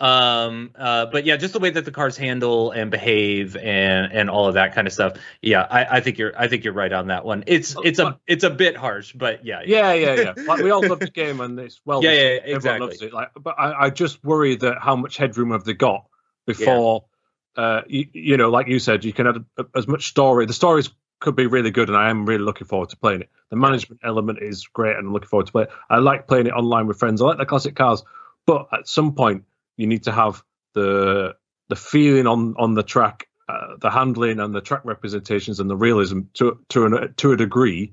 [0.00, 4.30] Um, uh, but yeah, just the way that the cars handle and behave and and
[4.30, 5.18] all of that kind of stuff.
[5.42, 7.44] Yeah, I, I think you're I think you're right on that one.
[7.46, 10.34] It's it's a it's a bit harsh, but yeah, Yeah, yeah, yeah.
[10.46, 12.02] Like we all love the game and it's well.
[12.02, 12.86] Yeah, yeah, everyone exactly.
[12.86, 13.12] loves it.
[13.12, 16.06] Like, but I, I just worry that how much headroom have they got
[16.46, 17.04] before,
[17.56, 20.46] uh, you, you know, like you said, you can add a- as much story.
[20.46, 20.88] The stories
[21.20, 23.30] could be really good, and I am really looking forward to playing it.
[23.50, 25.70] The management element is great, and I'm looking forward to play it.
[25.90, 27.20] I like playing it online with friends.
[27.20, 28.02] I like the classic cars,
[28.46, 29.44] but at some point,
[29.80, 30.42] you need to have
[30.74, 31.36] the
[31.68, 35.76] the feeling on on the track, uh, the handling, and the track representations, and the
[35.76, 37.92] realism to to an, to a degree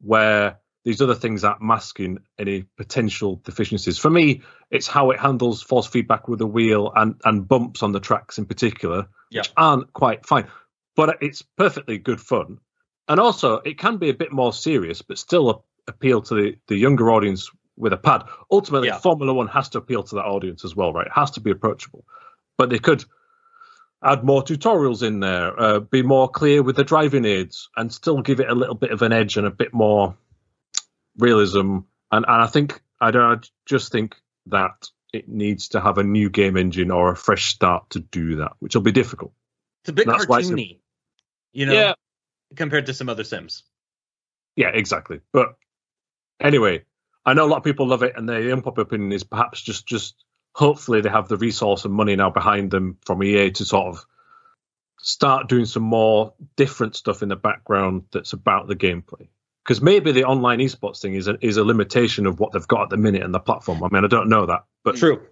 [0.00, 3.98] where these other things aren't masking any potential deficiencies.
[3.98, 7.92] For me, it's how it handles force feedback with the wheel and and bumps on
[7.92, 9.40] the tracks in particular, Yeah.
[9.42, 10.48] which aren't quite fine.
[10.96, 12.58] But it's perfectly good fun,
[13.08, 16.56] and also it can be a bit more serious, but still a, appeal to the
[16.66, 18.24] the younger audience with a pad.
[18.50, 18.98] Ultimately, Yeah.
[18.98, 21.06] Formula One has to appeal to that audience as well, right?
[21.06, 22.04] It has to be approachable,
[22.58, 23.04] but they could
[24.04, 28.20] add more tutorials in there, uh, be more clear with the driving aids, and still
[28.20, 30.16] give it a little bit of an edge and a bit more
[31.18, 31.78] realism.
[32.10, 36.02] And, and I think I don't I just think that it needs to have a
[36.02, 39.32] new game engine or a fresh start to do that, which will be difficult.
[39.82, 40.78] It's a bit That's cartoony,
[41.52, 41.94] you know, Yeah.
[42.56, 43.62] compared to some other Sims.
[44.56, 45.20] Yeah, exactly.
[45.32, 45.54] But
[46.40, 46.84] anyway,
[47.24, 49.86] I know a lot of people love it, and the unpopular opinion is perhaps just
[49.86, 53.86] just hopefully they have the resource and money now behind them from EA to sort
[53.88, 54.04] of
[55.00, 59.28] start doing some more different stuff in the background that's about the gameplay.
[59.64, 62.84] Because maybe the online esports thing is a, is a limitation of what they've got
[62.84, 63.82] at the minute in the platform.
[63.82, 65.22] I mean, I don't know that, but True.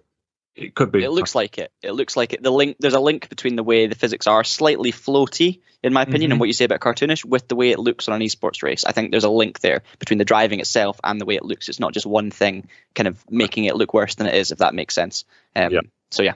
[0.55, 1.03] It could be.
[1.03, 1.71] It looks like it.
[1.81, 2.43] It looks like it.
[2.43, 6.01] The link there's a link between the way the physics are slightly floaty, in my
[6.03, 6.33] opinion, Mhm.
[6.33, 8.83] and what you say about cartoonish with the way it looks on an esports race.
[8.85, 11.69] I think there's a link there between the driving itself and the way it looks.
[11.69, 14.57] It's not just one thing kind of making it look worse than it is, if
[14.59, 15.25] that makes sense.
[15.55, 15.81] Um, Yeah.
[16.11, 16.33] So yeah,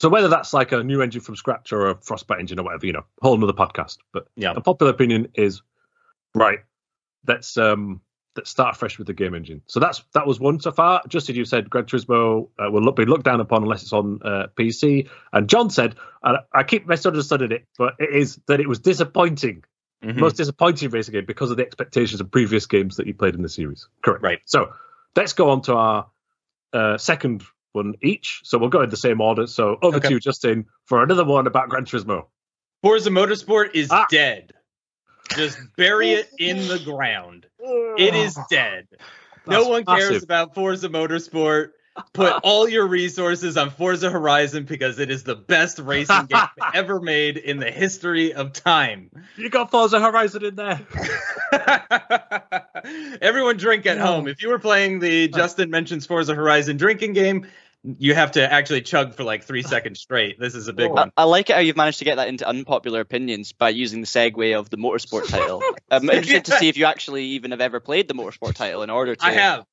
[0.00, 2.86] So whether that's like a new engine from scratch or a Frostbite engine or whatever,
[2.86, 3.98] you know, whole another podcast.
[4.12, 4.52] But Yeah.
[4.54, 5.60] the popular opinion is
[6.34, 6.60] right.
[7.26, 8.00] Let's um let's
[8.46, 9.62] start fresh with the game engine.
[9.66, 11.02] So that's that was one so far.
[11.08, 13.92] Just as you said, Gran Turismo uh, will look, be looked down upon unless it's
[13.92, 15.08] on uh, PC.
[15.32, 19.64] And John said, and I keep misunderstanding it, but it is that it was disappointing,
[20.04, 20.16] Mhm.
[20.16, 23.42] most disappointing racing game because of the expectations of previous games that you played in
[23.42, 23.88] the series.
[24.04, 24.22] Correct.
[24.22, 24.38] Right.
[24.44, 24.72] So
[25.16, 26.06] let's go on to our
[26.72, 28.40] uh, second one each.
[28.44, 29.46] So we'll go in the same order.
[29.46, 30.08] So over Okay.
[30.08, 32.26] to you, Justin, for another one about Gran Turismo.
[32.82, 34.06] Forza Motorsport is Ah.
[34.10, 34.52] dead.
[35.34, 37.46] Just bury it in the ground.
[37.60, 38.86] It is dead.
[39.46, 40.22] no That's one cares massive.
[40.24, 41.70] about Forza Motorsport.
[42.12, 46.40] Put all your resources on Forza Horizon because it is the best racing game
[46.74, 49.10] ever made in the history of time.
[49.36, 50.80] You got Forza Horizon in there.
[53.20, 54.28] Everyone drink at home.
[54.28, 55.36] If you were playing the uh.
[55.36, 57.46] Justin mentions Forza Horizon drinking game,
[57.98, 60.38] you have to actually chug for like three seconds straight.
[60.38, 60.94] This is a big Oh.
[60.94, 61.12] one.
[61.16, 64.00] I, I like it how you've managed to get that into unpopular opinions by using
[64.00, 65.62] the segue of the motorsport title.
[65.90, 68.90] I'm interested to see if you actually even have ever played the motorsport title in
[68.90, 69.24] order to.
[69.24, 69.64] I have.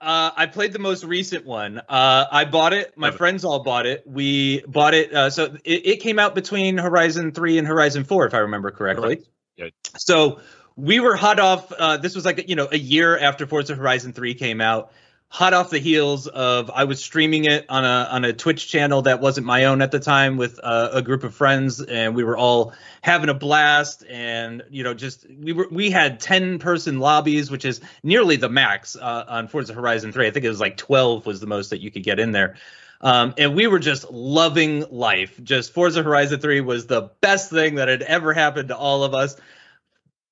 [0.00, 1.78] Uh, I played the most recent one.
[1.88, 2.92] Uh, I bought it.
[2.96, 3.18] My Love it.
[3.18, 4.02] friends all bought it.
[4.06, 5.14] We bought it.
[5.14, 8.70] Uh, so it, it came out between Horizon 3 and Horizon 4, if I remember
[8.70, 9.16] correctly.
[9.16, 9.28] Correct.
[9.56, 9.68] Yeah.
[9.96, 10.40] So
[10.76, 11.72] we were hot off.
[11.72, 14.92] Uh, this was like, you know, a year after Forza Horizon 3 came out.
[15.34, 19.02] Hot off the heels of I was streaming it on a on a Twitch channel
[19.02, 22.22] that wasn't my own at the time with uh, a group of friends, and we
[22.22, 24.04] were all having a blast.
[24.08, 28.48] And you know, just we were we had ten person lobbies, which is nearly the
[28.48, 30.28] max uh, on Forza Horizon 3.
[30.28, 32.54] I think it was like 12 was the most that you could get in there.
[33.00, 35.42] Um, and we were just loving life.
[35.42, 39.14] Just Forza Horizon 3 was the best thing that had ever happened to all of
[39.14, 39.34] us.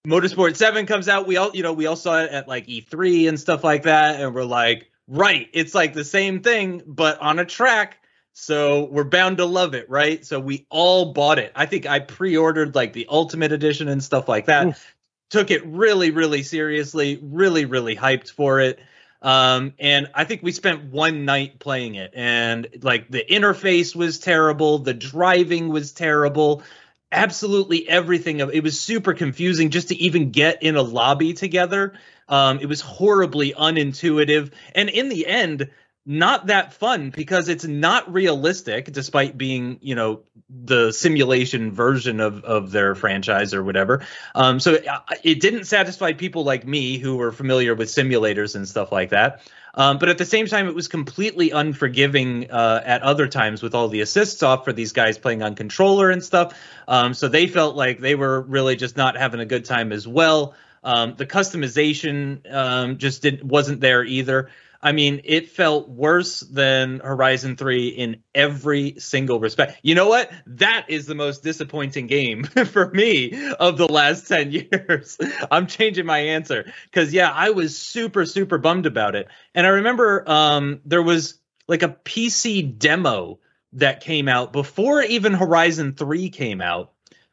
[0.06, 1.26] Motorsport 7 comes out.
[1.26, 4.20] We all, you know, we all saw it at like E3 and stuff like that.
[4.20, 7.98] And we're like, right, it's like the same thing, but on a track.
[8.34, 10.24] So we're bound to love it, right?
[10.24, 11.52] So we all bought it.
[11.54, 14.68] I think I pre-ordered like the ultimate edition and stuff like that.
[14.68, 14.94] Oof.
[15.30, 18.80] Took it really, really seriously, really, really hyped for it.
[19.22, 24.18] Um, and I think we spent one night playing it, and like the interface was
[24.18, 26.64] terrible, the driving was terrible,
[27.12, 31.92] absolutely everything of it was super confusing just to even get in a lobby together.
[32.28, 35.70] Um, it was horribly unintuitive, and in the end,
[36.04, 42.44] not that fun because it's not realistic, despite being you know the simulation version of
[42.44, 44.04] of their franchise or whatever.
[44.34, 44.86] Um, so it,
[45.22, 49.42] it didn't satisfy people like me who were familiar with simulators and stuff like that.
[49.74, 53.74] Um, but at the same time, it was completely unforgiving uh, at other times with
[53.74, 56.58] all the assists off for these guys playing on controller and stuff.
[56.86, 60.06] Um, so they felt like they were really just not having a good time as
[60.06, 60.54] well.
[60.82, 64.50] Um, the customization um, just didn't wasn't there either.
[64.84, 69.78] I mean, it felt worse than Horizon 3 in every single respect.
[69.82, 70.32] You know what?
[70.46, 75.18] That is the most disappointing game for me of the last 10 years.
[75.50, 79.28] I'm changing my answer cuz yeah, I was super super bummed about it.
[79.54, 83.38] And I remember um there was like a PC demo
[83.74, 86.90] that came out before even Horizon 3 came out.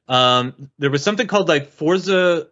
[0.07, 2.47] Um there was something called like Forza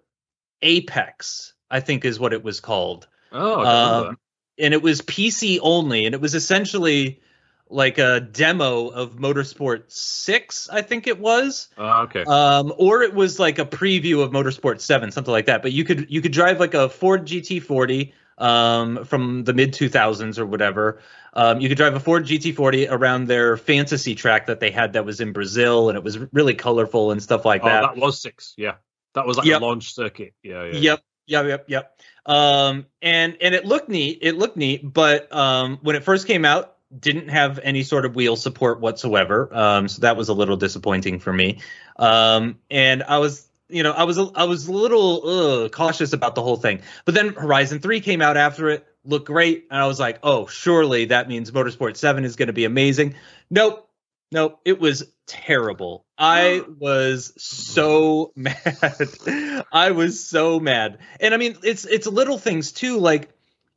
[0.62, 3.08] Apex, I think is what it was called.
[3.32, 4.18] Oh, I don't know Um,
[4.60, 7.22] and it was PC only, and it was essentially
[7.70, 11.68] like a demo of Motorsport 6, I think it was.
[11.78, 12.24] Oh, okay.
[12.24, 15.62] Um, or it was like a preview of Motorsport 7, something like that.
[15.62, 20.40] But you could you could drive like a Ford GT40 um, from the mid 2000s
[20.40, 21.02] or whatever.
[21.34, 25.06] Um, you could drive a Ford GT40 around their fantasy track that they had that
[25.06, 27.82] was in Brazil, and it was really colorful and stuff like oh, that.
[27.82, 28.54] that was six.
[28.58, 28.76] Yeah,
[29.18, 29.62] that was like Yep.
[29.62, 30.34] a launch circuit.
[30.44, 30.80] Yeah, yeah.
[30.80, 31.04] Yep.
[31.28, 31.46] Yep.
[31.46, 31.66] Yep.
[31.68, 32.02] Yep.
[32.26, 34.20] Um, and and it looked neat.
[34.22, 38.16] It looked neat, but um, when it first came out, didn't have any sort of
[38.16, 39.50] wheel support whatsoever.
[39.54, 41.60] Um, so that was a little disappointing for me.
[41.98, 45.28] Um, and I was, you know, I was I was a little
[45.66, 46.82] uh, cautious about the whole thing.
[47.06, 50.48] But then Horizon Three came out after it, looked great, and I was like, oh,
[50.48, 53.16] surely that means Motorsport Seven is going to be amazing.
[53.50, 53.84] Nope.
[54.30, 56.06] Nope, it was terrible.
[56.18, 59.66] I was so mad.
[59.72, 61.00] I was so mad.
[61.20, 63.30] And I mean, it's it's little things too like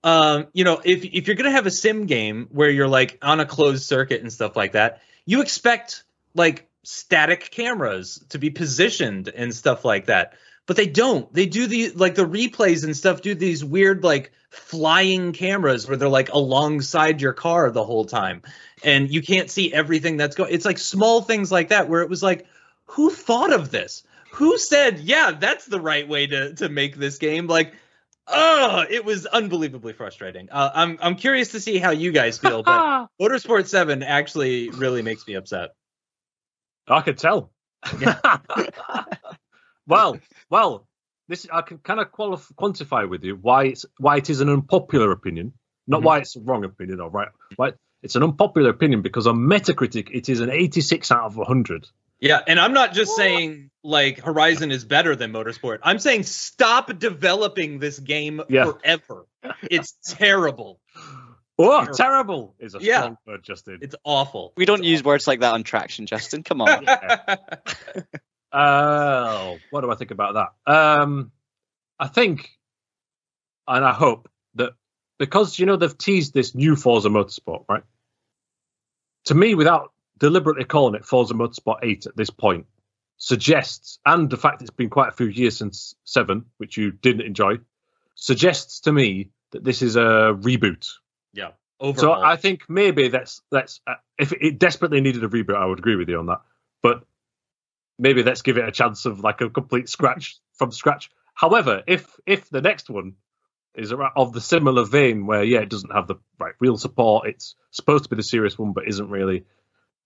[0.02, 3.18] um, you know, if if you're going to have a sim game where you're like
[3.22, 8.50] on a closed circuit and stuff like that, you expect like static cameras to be
[8.50, 10.34] positioned and stuff like that.
[10.66, 11.32] But they don't.
[11.34, 15.96] They do the like the replays and stuff do these weird like flying cameras where
[15.96, 18.42] they're like alongside your car the whole time
[18.82, 22.08] and you can't see everything that's going it's like small things like that where it
[22.08, 22.46] was like
[22.86, 27.18] who thought of this who said yeah that's the right way to to make this
[27.18, 27.74] game like
[28.26, 32.62] oh it was unbelievably frustrating uh, i'm i'm curious to see how you guys feel
[32.64, 35.70] but motorsport 7 actually really makes me upset
[36.88, 37.52] I could tell.
[39.86, 40.18] well,
[40.50, 40.88] well,
[41.28, 44.48] this I can kind of qualif- quantify with you why it's why it is an
[44.48, 45.52] unpopular opinion,
[45.86, 46.04] not Mhm.
[46.04, 47.28] why it's a wrong opinion or right.
[47.56, 51.86] Why it's an unpopular opinion because on Metacritic it is an 86 out of 100.
[52.20, 56.98] yeah and i'm not just saying like horizon is better than motorsport i'm saying stop
[56.98, 58.64] developing this game Yeah.
[58.64, 59.26] forever
[59.62, 60.80] it's terrible
[61.62, 61.94] Oh, Terrible.
[61.94, 63.00] terrible is a Yeah.
[63.00, 63.78] strong word, Justin.
[63.82, 66.42] it's awful We don't use words like that on traction, Justin.
[66.42, 66.86] Come on.
[68.52, 70.72] Oh, what do I think about that?
[70.72, 71.30] Um,
[71.98, 72.50] I think,
[73.68, 74.30] and I hope that
[75.20, 77.84] because you know they've teased this new Forza Motorsport, right?
[79.26, 82.66] To me, without deliberately calling it Forza Motorsport Eight at this point,
[83.18, 87.26] suggests, and the fact it's been quite a few years since Seven, which you didn't
[87.26, 87.58] enjoy,
[88.14, 90.88] suggests to me that this is a reboot.
[91.34, 91.50] yeah
[92.00, 95.78] So I think maybe that's that's uh, if it desperately needed a reboot, I would
[95.78, 96.40] agree with you on that.
[96.82, 97.04] But
[97.98, 101.10] maybe let's give it a chance of like a complete scratch from scratch.
[101.34, 103.16] However, if if the next one
[103.74, 107.54] is of the similar vein, where yeah, it doesn't have the right wheel support, it's
[107.70, 109.44] supposed to be the serious one, but isn't really,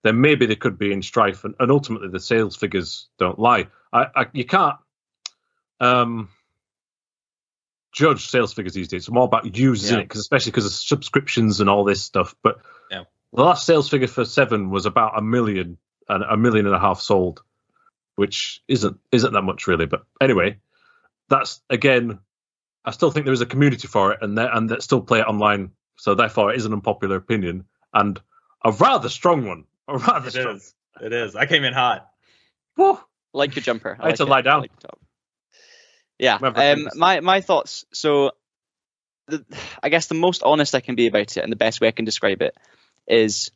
[0.03, 3.67] then maybe they could be in strife, and, and ultimately the sales figures don't lie.
[3.91, 4.75] I, I you can't
[5.79, 6.29] um
[7.91, 9.03] judge sales figures these days.
[9.03, 10.01] It's more about users in Yeah.
[10.01, 12.35] it, because especially because of subscriptions and all this stuff.
[12.43, 12.59] But
[12.91, 13.05] Yeah.
[13.33, 16.79] the last sales figure for Seven was about a million and a million and a
[16.79, 17.41] half sold,
[18.15, 19.85] which isn't isn't that much really.
[19.85, 20.59] But anyway,
[21.29, 22.19] that's again,
[22.85, 25.19] I still think there is a community for it, and that and that still play
[25.19, 25.71] it online.
[25.97, 28.21] So therefore, it is an unpopular opinion and
[28.63, 29.65] a rather strong one.
[29.87, 30.55] A rather it strong.
[30.55, 32.07] is it is i came in hot
[32.75, 32.99] Whew.
[33.33, 33.97] like your jumper.
[33.99, 34.29] I had like to it.
[34.29, 34.61] lie down.
[34.61, 34.71] like.
[36.17, 36.35] Yeah.
[36.41, 37.85] Um, my my thoughts.
[37.93, 38.31] So,
[39.27, 39.43] the,
[39.83, 41.91] I guess the most honest I can be about it, and the best way I
[41.91, 42.55] can describe it,
[43.07, 43.51] is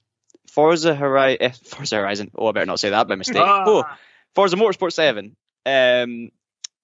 [0.48, 1.38] Forza Horizon.
[1.42, 2.32] Eh, Forza Horizon.
[2.36, 3.38] Oh, I better not say that by mistake.
[3.46, 3.98] Oh, Ah.
[4.36, 6.30] Forza Motorsport Seven um,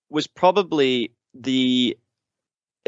[0.10, 1.97] was probably the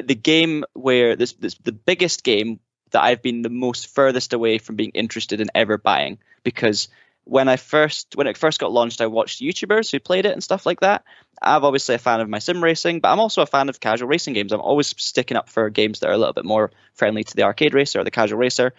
[0.01, 2.59] the game where this, this the biggest game
[2.91, 6.87] that I've been the most furthest away from being interested in ever buying because
[7.23, 10.43] when I first when it first got launched, I watched YouTubers who played it and
[10.43, 11.03] stuff like that.
[11.41, 14.07] I'm obviously a fan of my sim racing, but I'm also a fan of casual
[14.07, 14.53] racing games.
[14.53, 17.43] I'm always sticking up for games that are a little bit more friendly to the
[17.43, 18.73] arcade racer or the casual racer.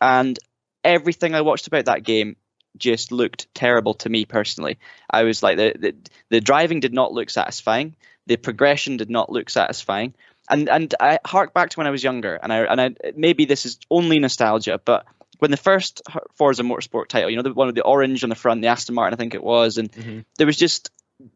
[0.00, 0.38] And
[0.84, 2.36] everything I watched about that game
[2.76, 4.78] just looked terrible to me personally.
[5.08, 5.94] I was like the, the
[6.28, 7.96] the driving did not look satisfying.
[8.26, 10.14] The progression did not look satisfying.
[10.48, 13.44] And and I hark back to when I was younger, and I and I maybe
[13.46, 15.06] this is only nostalgia, but
[15.38, 16.02] when the first
[16.34, 18.94] Forza Motorsport title, you know, the one with the orange on the front, the Aston
[18.94, 20.24] Martin, I think it was, and Mhm.
[20.36, 20.90] there was just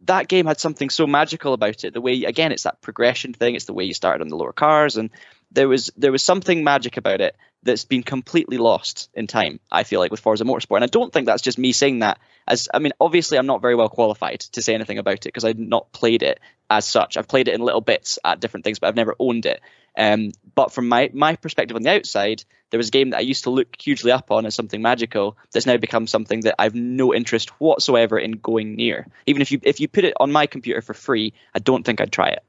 [0.05, 1.95] that game had something so magical about it.
[1.95, 3.55] The way again, it's that progression thing.
[3.55, 5.11] It's the way you started on the lower cars, and
[5.53, 9.61] there was there was something magic about it that's been completely lost in time.
[9.71, 12.19] I feel like with Forza Motorsport, and I don't think that's just me saying that.
[12.47, 15.45] As I mean, obviously, I'm not very well qualified to say anything about it because
[15.45, 16.41] I've not played it
[16.71, 17.17] as such.
[17.17, 19.61] I've played it in little bits at different things, but I've never owned it.
[19.97, 23.23] Um, but from my my perspective on the outside, there was a game that I
[23.23, 26.75] used to look hugely up on as something magical that's now become something that I've
[26.75, 29.09] no interest whatsoever in going near.
[29.27, 32.01] Even if you if you put it on my computer for free, I don't think
[32.01, 32.45] I'd try it.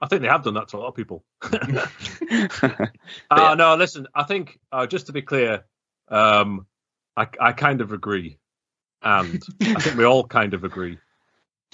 [0.00, 1.24] I think they have done that to a lot of people.
[1.52, 1.86] yeah.
[3.30, 5.64] uh, no, listen, I think, uh, just to be clear,
[6.08, 6.66] um,
[7.16, 8.38] I, I kind of agree.
[9.02, 10.98] And I think we all kind of agree.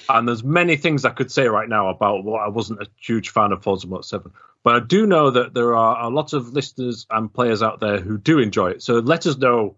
[0.08, 3.30] And there's many things I could say right now about what I wasn't a huge
[3.30, 4.32] fan of Forza Motorsport 7.
[4.64, 8.00] But I do know that there are a lot of listeners and players out there
[8.00, 8.82] who do enjoy it.
[8.82, 9.76] So let us know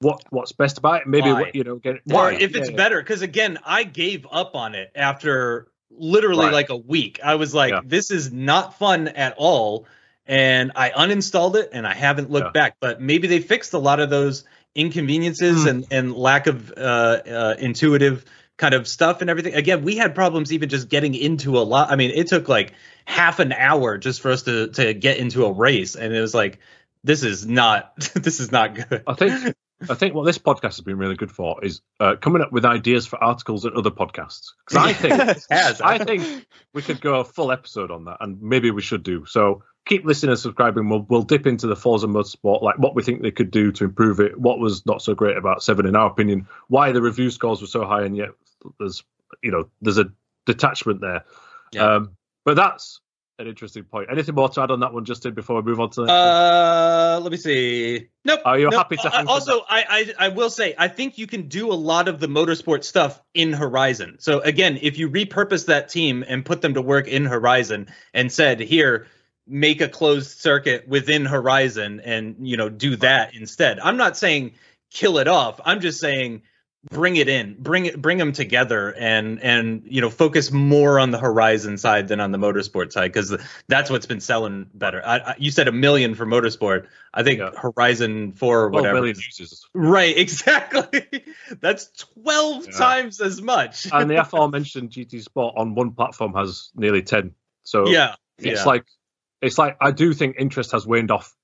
[0.00, 1.06] what what's best about it.
[1.06, 1.40] Maybe Why?
[1.40, 2.76] what, you know, get Or why if it's Yeah, yeah.
[2.76, 6.52] better, because again, I gave up on it after literally Right.
[6.52, 7.20] like a week.
[7.22, 7.80] I was like, Yeah.
[7.84, 9.86] this is not fun at all.
[10.26, 12.62] And I uninstalled it and I haven't looked Yeah.
[12.62, 12.76] back.
[12.80, 15.68] But maybe they fixed a lot of those inconveniences Hmm.
[15.68, 18.24] and, and lack of uh, uh, intuitive
[18.56, 19.54] kind of stuff and everything.
[19.54, 21.90] Again, we had problems even just getting into a lot.
[21.90, 22.74] I mean, it took like
[23.04, 25.96] half an hour just for us to to get into a race.
[25.96, 26.58] And it was like,
[27.02, 29.02] this is not this is not good.
[29.06, 29.56] I think
[29.88, 32.64] I think what this podcast has been really good for is uh, coming up with
[32.64, 34.52] ideas for articles and other podcasts.
[34.66, 35.14] Because I think
[35.50, 35.80] Has.
[35.80, 39.24] I think we could go a full episode on that, and maybe we should do.
[39.24, 40.88] So keep listening and subscribing.
[40.88, 43.84] We'll we'll dip into the Forza Motorsport, like what we think they could do to
[43.84, 47.30] improve it, what was not so great about Seven in our opinion, why the review
[47.30, 48.30] scores were so high, and yet
[48.78, 49.02] there's
[49.42, 50.12] you know there's a
[50.46, 51.24] detachment there.
[51.72, 51.94] Yeah.
[51.94, 53.00] Um, but that's
[53.40, 54.08] an interesting point.
[54.10, 56.12] Anything more to add on that one, Justin, before we move on to the?
[56.12, 58.08] Uh, let me see.
[58.24, 58.40] Nope.
[58.44, 58.74] Are you nope.
[58.74, 61.72] happy to Uh, for also, I, I I will say I think you can do
[61.72, 64.16] a lot of the motorsport stuff in Horizon.
[64.18, 68.30] So again, if you repurpose that team and put them to work in Horizon and
[68.30, 69.06] said, here,
[69.46, 73.80] make a closed circuit within Horizon and you know do that instead.
[73.80, 74.52] I'm not saying
[74.90, 75.60] kill it off.
[75.64, 76.42] I'm just saying
[76.88, 81.10] bring it in bring it bring them together and and you know focus more on
[81.10, 83.36] the horizon side than on the motorsport side because
[83.68, 87.40] that's what's been selling better I, I, you said a million for motorsport i think
[87.40, 87.50] Yeah.
[87.54, 89.66] horizon 4 or whatever million users.
[89.74, 90.16] right
[90.64, 91.24] exactly
[91.60, 92.78] that's 12 Yeah.
[92.78, 97.34] times as much and the aforementioned GT Sport on one platform has nearly ten.
[97.62, 98.86] So yeah it's yeah like
[99.42, 101.34] it's like I do think interest has waned off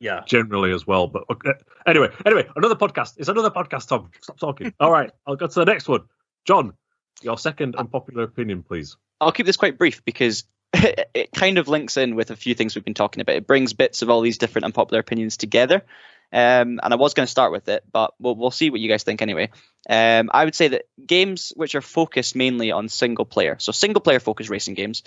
[0.00, 1.06] yeah generally as well.
[1.06, 1.52] But okay.
[1.86, 3.14] anyway, anyway, another podcast.
[3.18, 4.10] It's another podcast, Tom.
[4.20, 4.72] Stop talking.
[4.80, 6.02] All right, I'll go to the next one.
[6.46, 6.74] John,
[7.22, 8.96] your second unpopular opinion, please.
[9.20, 12.74] I'll keep this quite brief because it kind of links in with a few things
[12.74, 13.36] we've been talking about.
[13.36, 15.82] It brings bits of all these different unpopular opinions together.
[16.30, 18.88] Um, and I was going to start with it, but we'll, we'll see what you
[18.88, 19.50] guys think anyway.
[19.88, 24.02] Um, I would say that games which are focused mainly on single player, so single
[24.02, 25.04] player focused racing games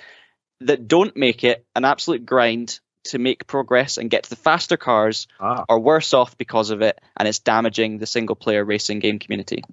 [0.61, 4.77] that don't make it an absolute grind to make progress and get to the faster
[4.77, 8.99] cars Ah, are worse off because of it, and it's damaging the single player racing
[8.99, 9.63] game community.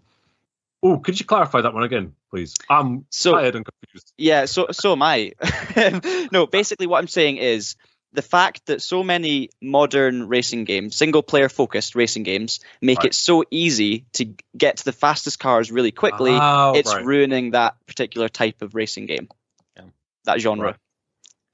[0.83, 2.55] oh, could you clarify that one again, please?
[2.71, 4.13] I'm So- tired and confused.
[4.17, 5.33] Yeah, so so am I.
[6.33, 7.75] no, basically what I'm saying is
[8.13, 13.07] the fact that so many modern racing games, single player focused racing games, make Right.
[13.09, 17.05] it so easy to get to the fastest cars really quickly, Oh, it's right.
[17.05, 19.29] ruining that particular type of racing game.
[19.77, 19.83] Yeah.
[20.25, 20.79] That genre.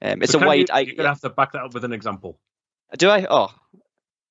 [0.05, 1.93] Um, it's a wide You, I you're gonna have to back that up with an
[1.93, 2.39] example.
[2.97, 3.25] do I?
[3.29, 3.53] Oh,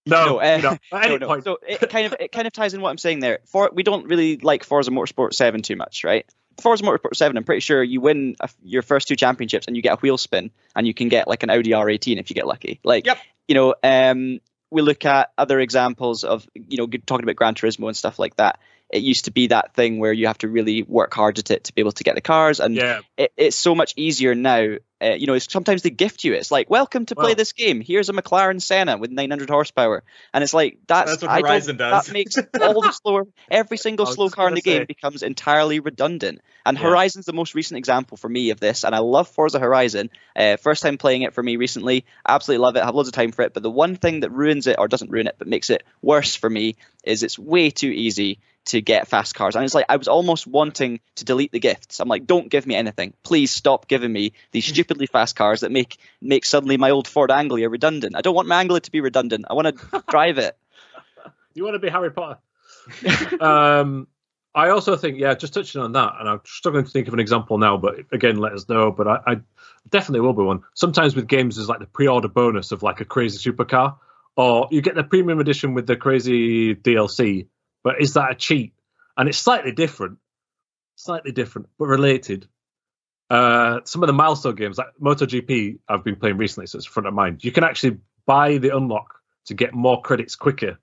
[0.07, 1.41] No, No, uh, you know, at any no, no.
[1.41, 3.41] So it kind of it kind of ties in what I'm saying there.
[3.47, 6.27] For we don't really like Forza Motorsport 7 too much, right?
[6.61, 9.83] Forza Motorsport 7, I'm pretty sure you win a, your first two championships and you
[9.83, 12.47] get a wheel spin and you can get like an Audi R18 if you get
[12.47, 12.79] lucky.
[12.85, 13.19] Like, Yep.
[13.49, 17.87] you know, um, we look at other examples of you know talking about Gran Turismo
[17.89, 18.59] and stuff like that.
[18.95, 21.65] It used to be that thing where you have to really work hard at it
[21.65, 24.77] to be able to get the cars, and yeah, it, it's so much easier now.
[25.03, 26.33] Uh, you know, it's, sometimes they gift you.
[26.33, 26.37] it.
[26.37, 27.83] It's like, welcome to play this game.
[27.83, 32.07] Here's a McLaren Senna with 900 horsepower, and it's like that's, That's what Horizon does.
[32.07, 35.81] That makes all the slower, every single slow car in the gonna game becomes entirely
[35.81, 36.41] redundant.
[36.65, 36.85] And Yeah.
[36.85, 38.85] Horizon's the most recent example for me of this.
[38.85, 40.11] And I love Forza Horizon.
[40.35, 42.07] Uh, first time playing it for me recently.
[42.27, 42.85] Absolutely love it.
[42.85, 43.53] Have loads of time for it.
[43.53, 46.35] But the one thing that ruins it, or doesn't ruin it, but makes it worse
[46.35, 49.57] for me, is it's way too easy to get fast cars.
[49.57, 52.01] And it's like I was almost wanting to delete the gifts.
[52.01, 53.13] I'm like, don't give me anything.
[53.23, 57.31] Please stop giving me these stupidly fast cars that make make suddenly my old Ford
[57.31, 58.17] Anglia redundant.
[58.17, 59.47] I don't want my Anglia to be redundant.
[59.49, 60.57] I want to drive it.
[61.55, 62.39] you want to be Harry Potter.
[63.41, 64.07] um,
[64.55, 67.21] I also think, yeah, just touching on that, and I'm struggling to think of an
[67.21, 68.93] example now, but again, let us know.
[68.93, 69.37] But I, I
[69.91, 70.63] definitely will be one.
[70.75, 73.97] Sometimes with games, there's like the pre-order bonus of like a crazy supercar,
[74.37, 77.49] or you get the premium edition with the crazy DLC.
[77.85, 78.75] But is that a cheat?
[79.17, 80.19] And it's slightly different,
[80.97, 82.49] slightly different, but related.
[83.31, 87.07] uh, some of the milestone games, like MotoGP, I've been playing recently, so it's front
[87.07, 87.43] of mind.
[87.45, 89.15] You can actually buy the unlock
[89.47, 90.79] to get more credits quicker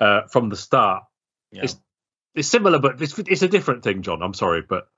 [0.00, 1.04] uh, from the start.
[1.52, 1.62] Yeah.
[1.64, 1.76] It's
[2.34, 4.22] it's similar, but it's, it's a different thing, John.
[4.22, 4.88] I'm sorry, but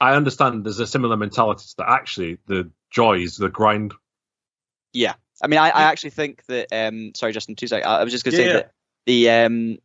[0.00, 1.88] I understand there's a similar mentality to that.
[1.90, 3.94] Actually, the joy is the grind.
[4.92, 6.68] Yeah, I mean, I, I actually think that.
[6.72, 7.86] Um, sorry, Justin, two seconds.
[7.86, 8.52] I, I was just going to Yeah, say yeah.
[8.54, 8.72] that
[9.06, 9.30] the.
[9.30, 9.78] Um,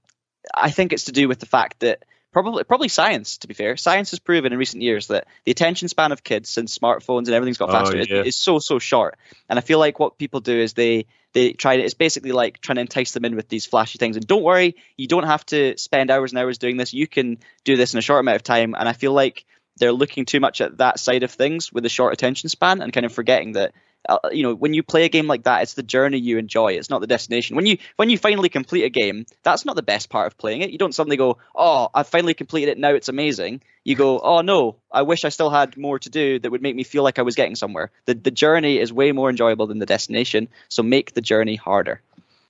[0.53, 3.37] I think it's to do with the fact that probably probably science.
[3.39, 6.49] To be fair, science has proven in recent years that the attention span of kids
[6.49, 8.23] since smartphones and everything's got Oh, faster is, yeah.
[8.23, 9.17] is so so short.
[9.49, 11.75] And I feel like what people do is they they try.
[11.75, 14.15] It's basically like trying to entice them in with these flashy things.
[14.15, 16.93] And don't worry, you don't have to spend hours and hours doing this.
[16.93, 18.75] You can do this in a short amount of time.
[18.77, 19.45] And I feel like
[19.77, 22.91] they're looking too much at that side of things with the short attention span and
[22.91, 23.73] kind of forgetting that
[24.07, 26.73] uh, you know when you play a game like that it's the journey you enjoy.
[26.73, 27.55] It's not the destination.
[27.55, 30.61] When you when you finally complete a game that's not the best part of playing
[30.61, 30.71] it.
[30.71, 32.77] You don't suddenly go oh i've finally completed it.
[32.77, 33.61] Now it's amazing.
[33.83, 36.75] You go oh no i wish i still had more to do that would make
[36.75, 37.91] me feel like i was getting somewhere.
[38.05, 42.01] The, the journey is way more enjoyable than the destination so make the journey harder.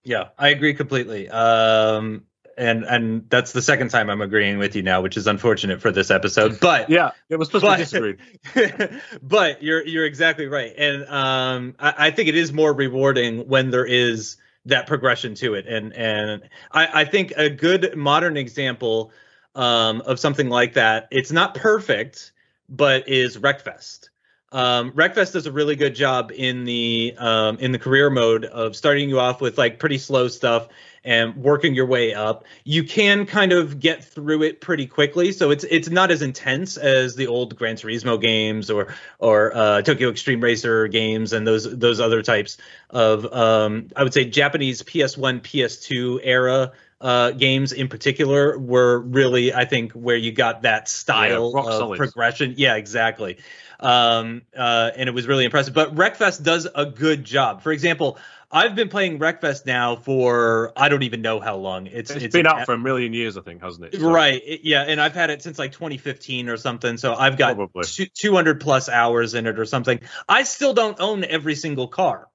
[0.04, 1.28] Yeah, I agree completely.
[1.28, 2.24] Um,
[2.58, 5.92] and and that's the second time I'm agreeing with you now, which is unfortunate for
[5.92, 6.60] this episode.
[6.60, 9.00] But Yeah, it was supposed But- to disagree.
[9.22, 13.70] but you're you're exactly right, and um, I, I think it is more rewarding when
[13.72, 19.12] there is that progression to it, and and I, I think a good modern example
[19.56, 21.08] um, of something like that.
[21.12, 22.32] It's not perfect,
[22.70, 24.10] but is Wreckfest.
[24.52, 28.76] Um, Wreckfest does a really good job in the um, in the career mode of
[28.76, 30.70] starting you off with like pretty slow stuff
[31.08, 32.44] and working your way up.
[32.66, 36.76] You can kind of get through it pretty quickly, so it's it's not as intense
[36.76, 41.64] as the old Gran Turismo games or or uh, Tokyo Extreme Racer games and those
[41.80, 42.58] those other types
[42.90, 49.54] of um, I would say Japanese PS1 PS2 era uh, games in particular were really
[49.54, 51.98] I think where you got that style rock of solid.
[51.98, 52.56] progression.
[52.58, 53.38] Yeah, exactly.
[53.80, 55.74] Um, uh, and it was really impressive.
[55.74, 57.62] But Wreckfest does a good job.
[57.62, 58.18] For example,
[58.52, 61.88] I've been playing Wreckfest now for I don't even know how long.
[61.88, 64.00] It's it's it's been out for a million years, I think, hasn't it?
[64.00, 64.42] So- Right.
[64.64, 66.98] yeah, and I've had it since like 2015 or something.
[66.98, 67.58] So I've got
[67.88, 70.00] two, 200 plus hours in it or something.
[70.30, 72.28] I still don't own every single car.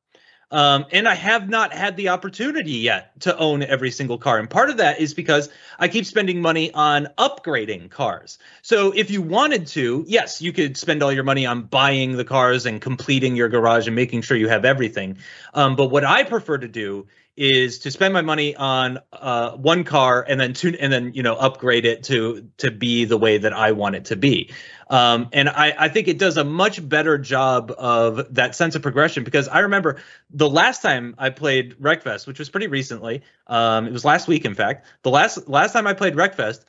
[0.52, 4.38] Um, and I have not had the opportunity yet to own every single car.
[4.38, 5.48] And part of that is because
[5.78, 8.38] I keep spending money on upgrading cars.
[8.60, 12.24] So if you wanted to, yes, you could spend all your money on buying the
[12.24, 15.16] cars and completing your garage and making sure you have everything.
[15.54, 17.06] Um, but what I prefer to do
[17.36, 21.22] is to spend my money on uh, one car and then tune and then you
[21.22, 24.52] know upgrade it to to be the way that I want it to be.
[24.90, 28.82] Um, and I, I think it does a much better job of that sense of
[28.82, 29.96] progression because I remember
[30.28, 33.22] the last time I played Wreckfest, which was pretty recently.
[33.46, 34.86] Um, it was last week, in fact.
[35.02, 36.66] The last last time I played Wreckfest,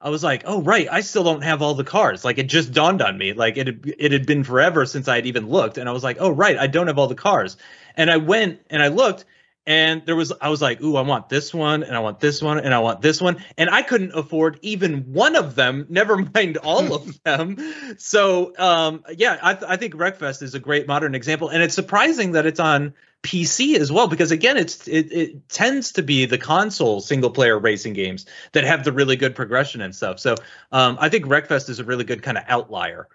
[0.00, 2.24] I was like, oh right, I still don't have all the cars.
[2.24, 3.34] Like it just dawned on me.
[3.34, 6.16] Like it it had been forever since I had even looked, and I was like,
[6.20, 7.58] oh right, I don't have all the cars.
[7.94, 9.24] And I went and I looked,
[9.66, 12.40] and there was I was like, ooh, I want this one, and I want this
[12.40, 15.86] one, and I want this one, and I couldn't afford even one of them.
[15.90, 17.56] Never mind all of them.
[17.98, 21.74] So um, yeah, I, th- I think Wreckfest is a great modern example, and it's
[21.74, 26.26] surprising that it's on PC as well because again, it's it, it tends to be
[26.26, 30.20] the console single player racing games that have the really good progression and stuff.
[30.20, 30.36] So
[30.70, 33.08] um, I think Wreckfest is a really good kind of outlier.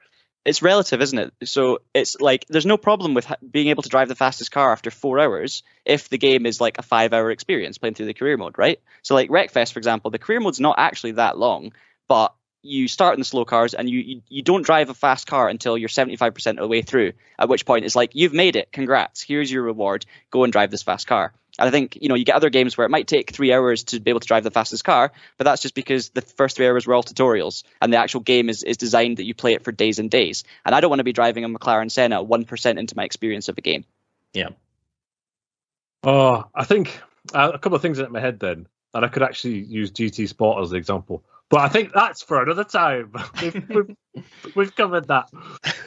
[0.43, 1.33] It's relative, isn't it?
[1.43, 4.71] So it's like there's no problem with ha- being able to drive the fastest car
[4.71, 8.13] after four hours if the game is like a five hour experience playing through the
[8.13, 8.79] career mode, right?
[9.03, 11.73] So like Wreckfest, for example, the career mode's not actually that long,
[12.07, 12.33] but
[12.63, 15.47] you start in the slow cars and you, you you don't drive a fast car
[15.47, 17.13] until you're 75% of the way through.
[17.37, 20.71] At which point it's like you've made it, congrats, here's your reward, go and drive
[20.71, 21.33] this fast car.
[21.59, 23.83] And I think you know you get other games where it might take three hours
[23.85, 26.67] to be able to drive the fastest car, but that's just because the first three
[26.67, 29.63] hours were all tutorials, and the actual game is, is designed that you play it
[29.63, 30.43] for days and days.
[30.65, 33.49] And I don't want to be driving a McLaren Senna one percent into my experience
[33.49, 33.85] of the game.
[34.33, 34.49] Yeah.
[36.03, 36.99] Oh, I think
[37.33, 40.27] uh, a couple of things in my head then, and I could actually use GT
[40.27, 41.23] Sport as an example.
[41.49, 43.11] But I think that's for another time.
[43.41, 44.25] we've, we've,
[44.55, 45.29] we've covered that.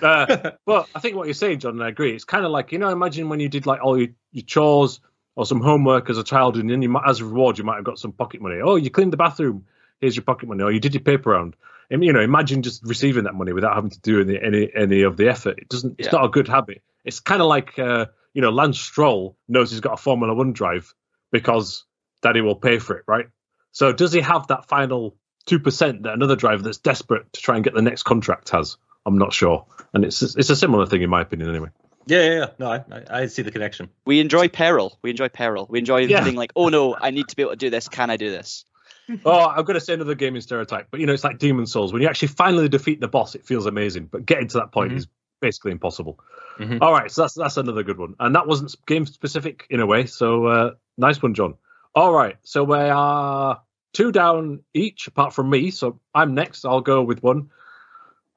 [0.03, 2.15] Uh, but I think what you're saying, John, and I agree.
[2.15, 5.01] It's kind of like you know, imagine when you did like all your, your chores
[5.37, 7.76] or some homework as a child, and then you might, as a reward, you might
[7.76, 8.61] have got some pocket money.
[8.62, 9.66] Oh, you cleaned the bathroom.
[10.01, 10.62] Here's your pocket money.
[10.62, 11.57] Or you did your paper round.
[11.91, 15.03] And you know, imagine just receiving that money without having to do any any, any
[15.03, 15.59] of the effort.
[15.59, 15.97] It doesn't.
[15.99, 16.18] It's Yeah.
[16.18, 16.82] not a good habit.
[17.05, 20.53] It's kind of like uh, you know, Lance Stroll knows he's got a Formula One
[20.53, 20.95] drive
[21.30, 21.85] because
[22.22, 23.26] Daddy will pay for it, right?
[23.72, 25.16] So does he have that final
[25.47, 28.76] two percent that another driver that's desperate to try and get the next contract has?
[29.05, 31.68] I'm not sure, and it's it's a similar thing in my opinion, anyway.
[32.07, 32.46] Yeah, yeah, yeah.
[32.59, 33.88] No, I, I, I see the connection.
[34.05, 34.98] We enjoy peril.
[35.02, 35.66] We enjoy peril.
[35.68, 36.20] We enjoy Yeah.
[36.20, 37.88] feeling like, oh no, I need to be able to do this.
[37.88, 38.64] Can I do this?
[39.24, 41.92] oh, I'm going to say another gaming stereotype, but you know, it's like Demon's Souls.
[41.92, 44.07] When you actually finally defeat the boss, it feels amazing.
[44.11, 44.96] But getting to that point Mhm.
[44.96, 45.07] is
[45.40, 46.18] basically impossible.
[46.59, 46.78] Mhm.
[46.80, 49.86] All right, so that's that's another good one, and that wasn't game specific in a
[49.86, 50.07] way.
[50.07, 51.55] So uh, nice one, John.
[51.94, 53.61] All right, so we are
[53.92, 55.70] two down each, apart from me.
[55.70, 56.64] So I'm next.
[56.64, 57.50] I'll go with one.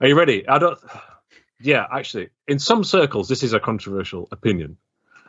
[0.01, 0.47] Are you ready?
[0.49, 0.77] I don't.
[1.59, 4.77] Yeah, actually, in some circles, this is a controversial opinion,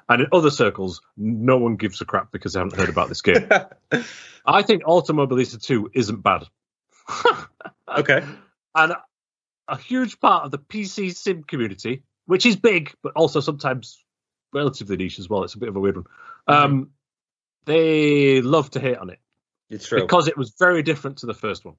[0.09, 3.23] and in other circles, no one gives a crap because they haven't heard about this
[3.23, 3.49] game.
[4.47, 6.45] I think Automobilista 2 isn't bad.
[7.89, 8.23] okay.
[8.75, 8.93] and
[9.69, 14.03] a huge part of the PC sim community, which is big, but also sometimes
[14.53, 15.45] relatively niche as well.
[15.45, 16.07] It's a bit of a weird one.
[16.47, 16.91] Um,
[17.67, 19.19] they love to hate on it
[19.69, 20.01] It's true.
[20.01, 21.75] because it was very different to the first one.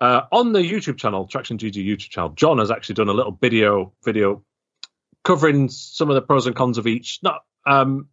[0.00, 3.32] Uh, on the YouTube channel, Traction GG YouTube channel, John has actually done a little
[3.32, 4.42] video video
[5.24, 7.18] covering some of the pros and cons of each.
[7.22, 8.08] Not, um,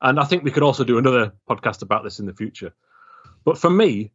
[0.00, 2.74] and I think we could also do another podcast about this in the future.
[3.44, 4.12] But for me,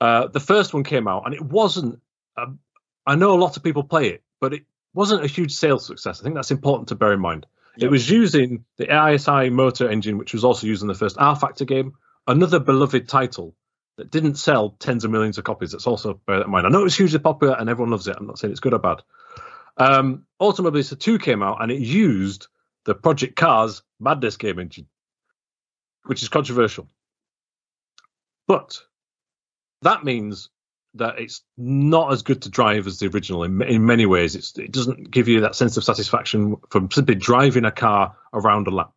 [0.00, 2.00] uh, the first one came out, and it wasn't.
[2.36, 2.58] Um,
[3.06, 6.20] I know a lot of people play it, but it wasn't a huge sales success.
[6.20, 7.46] I think that's important to bear in mind.
[7.76, 11.66] It was using the ISI motor engine, which was also used in the first rFactor
[11.66, 11.94] game,
[12.26, 13.54] another beloved title
[13.96, 15.72] that didn't sell tens of millions of copies.
[15.72, 16.66] Let's also bear that in mind.
[16.66, 18.16] I know it was hugely popular and everyone loves it.
[18.18, 19.02] I'm not saying it's good or bad.
[19.76, 22.48] Um, Automobilista 2 came out and it used
[22.84, 24.86] the Project Cars Madness game engine,
[26.04, 26.88] which is controversial.
[28.46, 28.80] But
[29.82, 30.50] that means
[30.94, 34.36] that it's not as good to drive as the original in, in many ways.
[34.36, 38.68] It's, it doesn't give you that sense of satisfaction from simply driving a car around
[38.68, 38.92] a lap.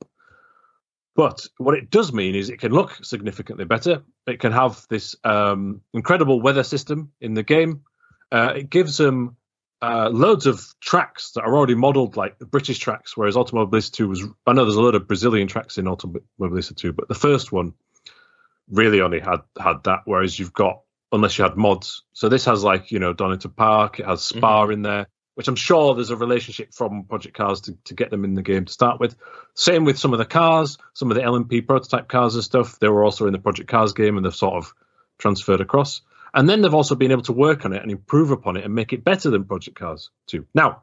[1.18, 4.04] But what it does mean is it can look significantly better.
[4.28, 7.82] It can have this um, incredible weather system in the game.
[8.32, 9.36] Uh, it gives them
[9.82, 14.08] uh, loads of tracks that are already modelled like the British tracks, whereas Automobilista 2
[14.08, 14.24] was.
[14.46, 17.74] I know there's a lot of Brazilian tracks in Automobilista 2, but the first one
[18.70, 20.02] really only had had that.
[20.06, 22.04] Whereas you've got unless you had mods.
[22.14, 24.00] So this has like you know Donington Park.
[24.00, 25.08] It has Spa in there,
[25.38, 28.42] which I'm sure there's a relationship from Project Cars to, to get them in the
[28.42, 29.16] game to start with.
[29.54, 32.80] Same with some of the cars, some of the LMP prototype cars and stuff.
[32.80, 34.74] They were also in the Project Cars game, and they've sort of
[35.20, 36.02] transferred across.
[36.34, 38.74] And then they've also been able to work on it and improve upon it and
[38.74, 40.48] make it better than Project Cars too.
[40.56, 40.82] Now,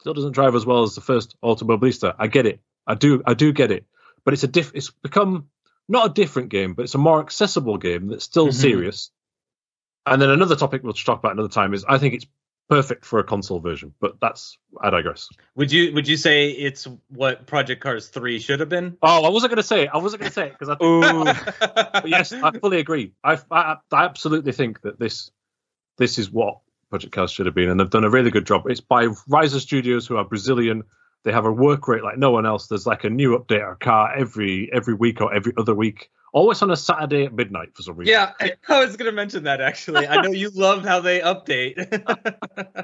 [0.00, 2.14] still doesn't drive as well as the first Automobilista.
[2.18, 2.60] I get it.
[2.86, 3.22] I do.
[3.26, 3.84] I do get it.
[4.24, 4.72] But it's a diff.
[4.74, 5.48] It's become
[5.90, 8.54] not a different game, but it's a more accessible game that's still Mhm.
[8.54, 9.10] serious.
[10.06, 12.26] And then another topic we'll talk about another time is I think it's
[12.68, 15.28] perfect for a console version, but that's I digress.
[15.56, 18.96] Would you would you say it's what Project Cars 3 should have been?
[19.02, 19.90] Oh, I wasn't going to say it.
[19.92, 20.84] I wasn't going to say it because I.
[20.84, 22.08] Ooh.
[22.08, 23.12] yes, I fully agree.
[23.22, 25.30] I, I I absolutely think that this
[25.96, 26.58] this is what
[26.90, 28.64] Project Cars should have been, and they've done a really good job.
[28.66, 30.84] It's by Reiza Studios, who are Brazilian.
[31.24, 32.66] They have a work rate like no one else.
[32.66, 36.60] There's like a new update or car every every week or every other week, always
[36.60, 38.12] on a Saturday at midnight for some reason.
[38.12, 38.32] Yeah,
[38.68, 40.06] I was gonna mention that actually.
[40.06, 41.76] I know you love how they update.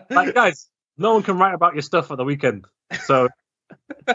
[0.10, 2.64] like guys, no one can write about your stuff on the weekend.
[3.04, 3.28] So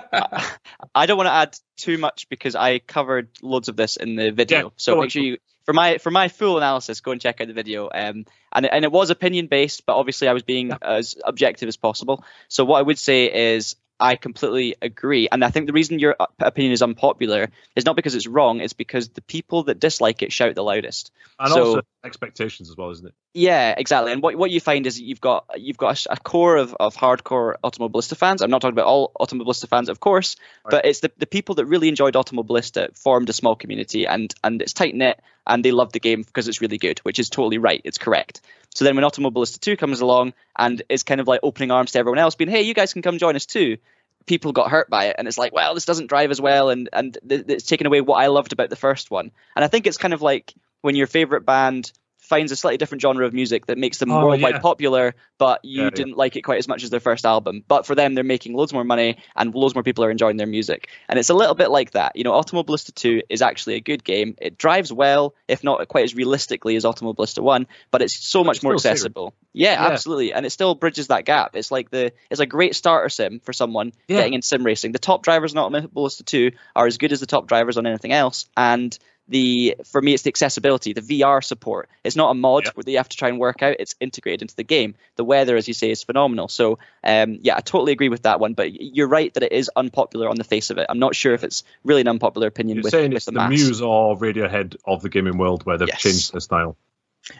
[0.95, 4.31] I don't want to add too much because I covered loads of this in the
[4.31, 4.59] video.
[4.59, 5.09] Yeah, so make on.
[5.09, 7.89] sure you for my for my full analysis, go and check out the video.
[7.93, 11.77] Um, and and it was opinion based, but obviously I was being as objective as
[11.77, 12.23] possible.
[12.47, 16.15] So what I would say is I completely agree, and I think the reason your
[16.39, 20.33] opinion is unpopular is not because it's wrong; it's because the people that dislike it
[20.33, 21.11] shout the loudest.
[21.39, 23.13] and So- also expectations as well, isn't it?
[23.33, 24.11] Yeah, exactly.
[24.11, 27.55] And what what you find is you've got you've got a core of, of hardcore
[27.63, 28.41] Automobilista fans.
[28.41, 30.37] I'm not talking about all Automobilista fans, of course,
[30.69, 34.61] but it's the, the people that really enjoyed Automobilista formed a small community, and and
[34.61, 37.57] it's tight knit, and they love the game because it's really good, which is totally
[37.57, 37.81] right.
[37.83, 38.41] It's correct.
[38.73, 41.99] So then when Automobilista 2 comes along and is kind of like opening arms to
[41.99, 43.77] everyone else, being, hey, you guys can come join us too.
[44.25, 46.89] People got hurt by it, and it's like, well, this doesn't drive as well, and
[46.91, 49.31] and th- it's taken away what I loved about the first one.
[49.55, 50.53] And I think it's kind of like
[50.85, 54.25] when your favorite band finds a slightly different genre of music that makes them Oh,
[54.25, 54.59] worldwide yeah.
[54.59, 55.89] popular, but you Yeah, yeah.
[55.91, 57.63] didn't like it quite as much as their first album.
[57.67, 60.47] But for them, they're making loads more money and loads more people are enjoying their
[60.47, 60.89] music.
[61.07, 62.15] And it's a little bit like that.
[62.15, 64.33] You know, Automobilista 2 is actually a good game.
[64.41, 68.57] It drives well, if not quite as realistically as Automobilista 1, but it's so much
[68.57, 69.35] it's more accessible.
[69.53, 69.91] Yeah, Yeah.
[69.91, 70.33] absolutely.
[70.33, 71.55] And it still bridges that gap.
[71.55, 74.17] It's like the it's a great starter sim for someone Yeah.
[74.17, 74.93] getting in sim racing.
[74.93, 78.13] The top drivers in Automobilista 2 are as good as the top drivers on anything
[78.13, 78.47] else.
[78.57, 78.97] And
[79.27, 81.89] the for me it's the accessibility the vr support.
[82.03, 83.77] It's not a mod where you have to try and work out.
[83.79, 84.95] It's integrated into the game.
[85.15, 86.47] The weather as you say is phenomenal.
[86.47, 89.69] So um, yeah i totally agree with that one but you're right that it is
[89.75, 90.85] unpopular on the face of it.
[90.89, 93.31] I'm not sure if it's really an unpopular opinion You're with, saying with it's the
[93.31, 96.01] the, mass Muse or Radiohead of the gaming world where they've Yes.
[96.01, 96.77] changed their style.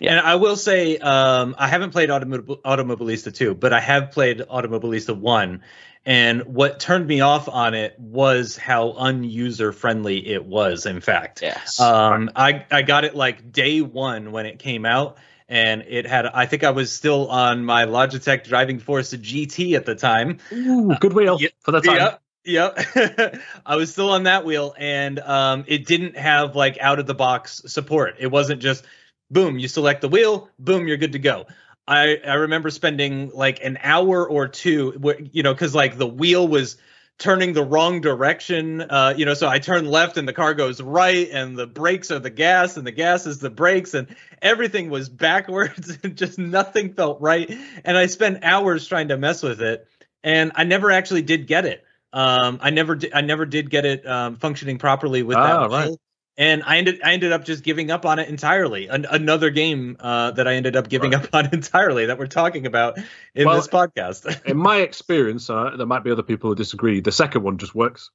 [0.01, 4.39] And I will say, um, I haven't played Automob- Automobilista 2, but I have played
[4.39, 5.61] Automobilista 1.
[6.07, 11.41] And what turned me off on it was how unuser friendly it was, in fact.
[11.41, 15.17] yes Um, I, I got it like day one when it came out,
[15.49, 19.86] and it had I think I was still on my Logitech Driving Force GT at
[19.86, 20.38] the time.
[20.53, 21.97] Ooh, good wheel Yeah, for the time.
[21.97, 22.21] Yep.
[22.45, 23.41] Yep.
[23.65, 27.15] I was still on that wheel and um, it didn't have like out of the
[27.15, 28.17] box support.
[28.19, 28.86] It wasn't just
[29.32, 31.45] boom, you select the wheel, boom, you're good to go.
[31.88, 36.07] I, I remember spending like an hour or two, where, you know, because like the
[36.07, 36.78] wheel was
[37.17, 38.82] turning the wrong direction.
[38.82, 42.11] Uh, you know, so I turn left and the car goes right, and the brakes
[42.11, 46.38] are the gas, and the gas is the brakes, and everything was backwards, and just
[46.38, 47.49] nothing felt right.
[47.84, 49.88] And I spent hours trying to mess with it,
[50.23, 51.84] and I never actually did get it.
[52.13, 53.13] Um, I never did.
[53.13, 55.43] I never did get it um, functioning properly with that.
[55.43, 55.78] Ah, wheel.
[55.78, 55.97] right.
[56.38, 56.99] And I ended.
[57.03, 58.88] I ended up just giving up on it entirely.
[58.88, 61.23] An- another game uh, that I ended up giving Right.
[61.23, 62.97] up on entirely that we're talking about
[63.33, 64.45] in Well, this podcast.
[64.45, 66.99] In my experience, uh, there might be other people who disagree.
[66.99, 68.09] The second one just works.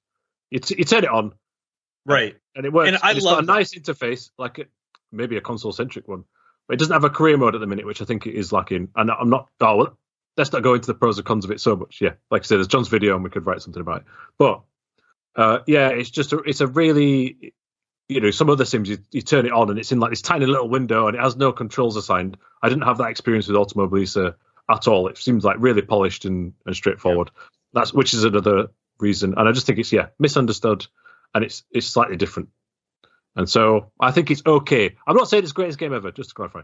[0.50, 1.32] You turn it on
[2.04, 2.36] right.
[2.56, 2.88] and it works.
[2.88, 3.52] And I it's love got a that.
[3.52, 4.68] nice interface, like it,
[5.12, 6.24] maybe a console centric one,
[6.68, 8.52] but it doesn't have a career mode at the minute, which I think it is
[8.52, 8.88] lacking.
[8.96, 9.48] And I'm not.
[9.60, 9.98] Oh, well,
[10.36, 12.00] let's not go into the pros and cons of it so much.
[12.00, 14.06] Yeah, like I said, there's John's video, and we could write something about it.
[14.38, 14.60] But
[15.36, 17.54] uh, yeah, it's just a, it's a really
[18.10, 20.20] you know some other sims you, you turn it on and it's in like this
[20.20, 22.36] tiny little window and it has no controls assigned.
[22.62, 24.34] I didn't have that experience with Automobilista
[24.68, 25.08] at all.
[25.08, 27.30] It seems like really polished and, and straightforward.
[27.72, 30.86] That's which is another reason, and I just think it's yeah misunderstood,
[31.34, 32.48] and it's it's slightly different.
[33.36, 34.96] And so I think it's okay.
[35.06, 36.62] I'm not saying it's the greatest game ever, just to clarify.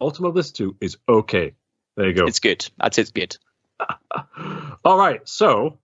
[0.00, 1.54] Automobilista 2 is okay.
[1.96, 2.26] There you go.
[2.26, 2.68] It's good.
[2.80, 3.36] I'd it's good.
[4.84, 5.78] All right, so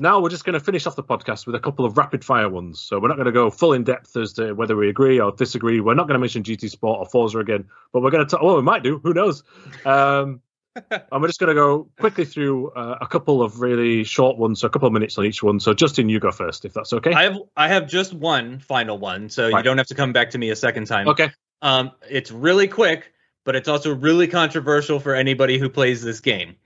[0.00, 2.48] now we're just going to finish off the podcast with a couple of rapid fire
[2.48, 2.80] ones.
[2.80, 5.32] So we're not going to go full in depth as to whether we agree or
[5.32, 5.80] disagree.
[5.80, 8.38] We're not going to mention GT Sport or Forza again, but we're going to.
[8.38, 8.98] Oh, we might do.
[8.98, 9.42] Who knows?
[9.84, 10.40] Um,
[10.90, 14.60] and we're just going to go quickly through uh, a couple of really short ones,
[14.60, 15.58] so a couple of minutes on each one.
[15.60, 17.12] So Justin, you go first, if that's okay.
[17.12, 20.30] I have I have just one final one, so you don't have to come back
[20.30, 21.08] to me a second time.
[21.08, 21.30] okay.
[21.62, 23.12] Um, it's really quick,
[23.44, 26.56] but it's also really controversial for anybody who plays this game,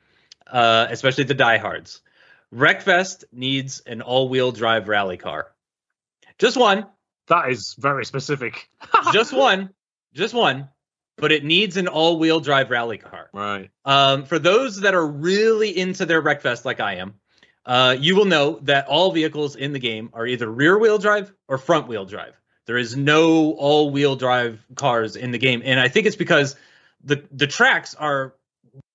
[0.47, 2.01] uh, especially the diehards.
[2.55, 5.49] Wreckfest needs an all-wheel drive rally car.
[6.39, 6.87] Just one,
[7.29, 8.69] That is very specific.
[9.13, 9.71] just one,
[10.13, 10.69] just one,
[11.17, 13.31] but it needs an all-wheel drive rally car.
[13.33, 13.71] Right.
[13.85, 17.15] Um, for those that are really into their Wreckfest, like I am,
[17.67, 21.59] uh, you will know that all vehicles in the game are either rear-wheel drive or
[21.59, 22.35] front-wheel drive.
[22.67, 26.57] There is no all-wheel drive cars in the game, and I think it's because
[27.03, 28.35] the the tracks are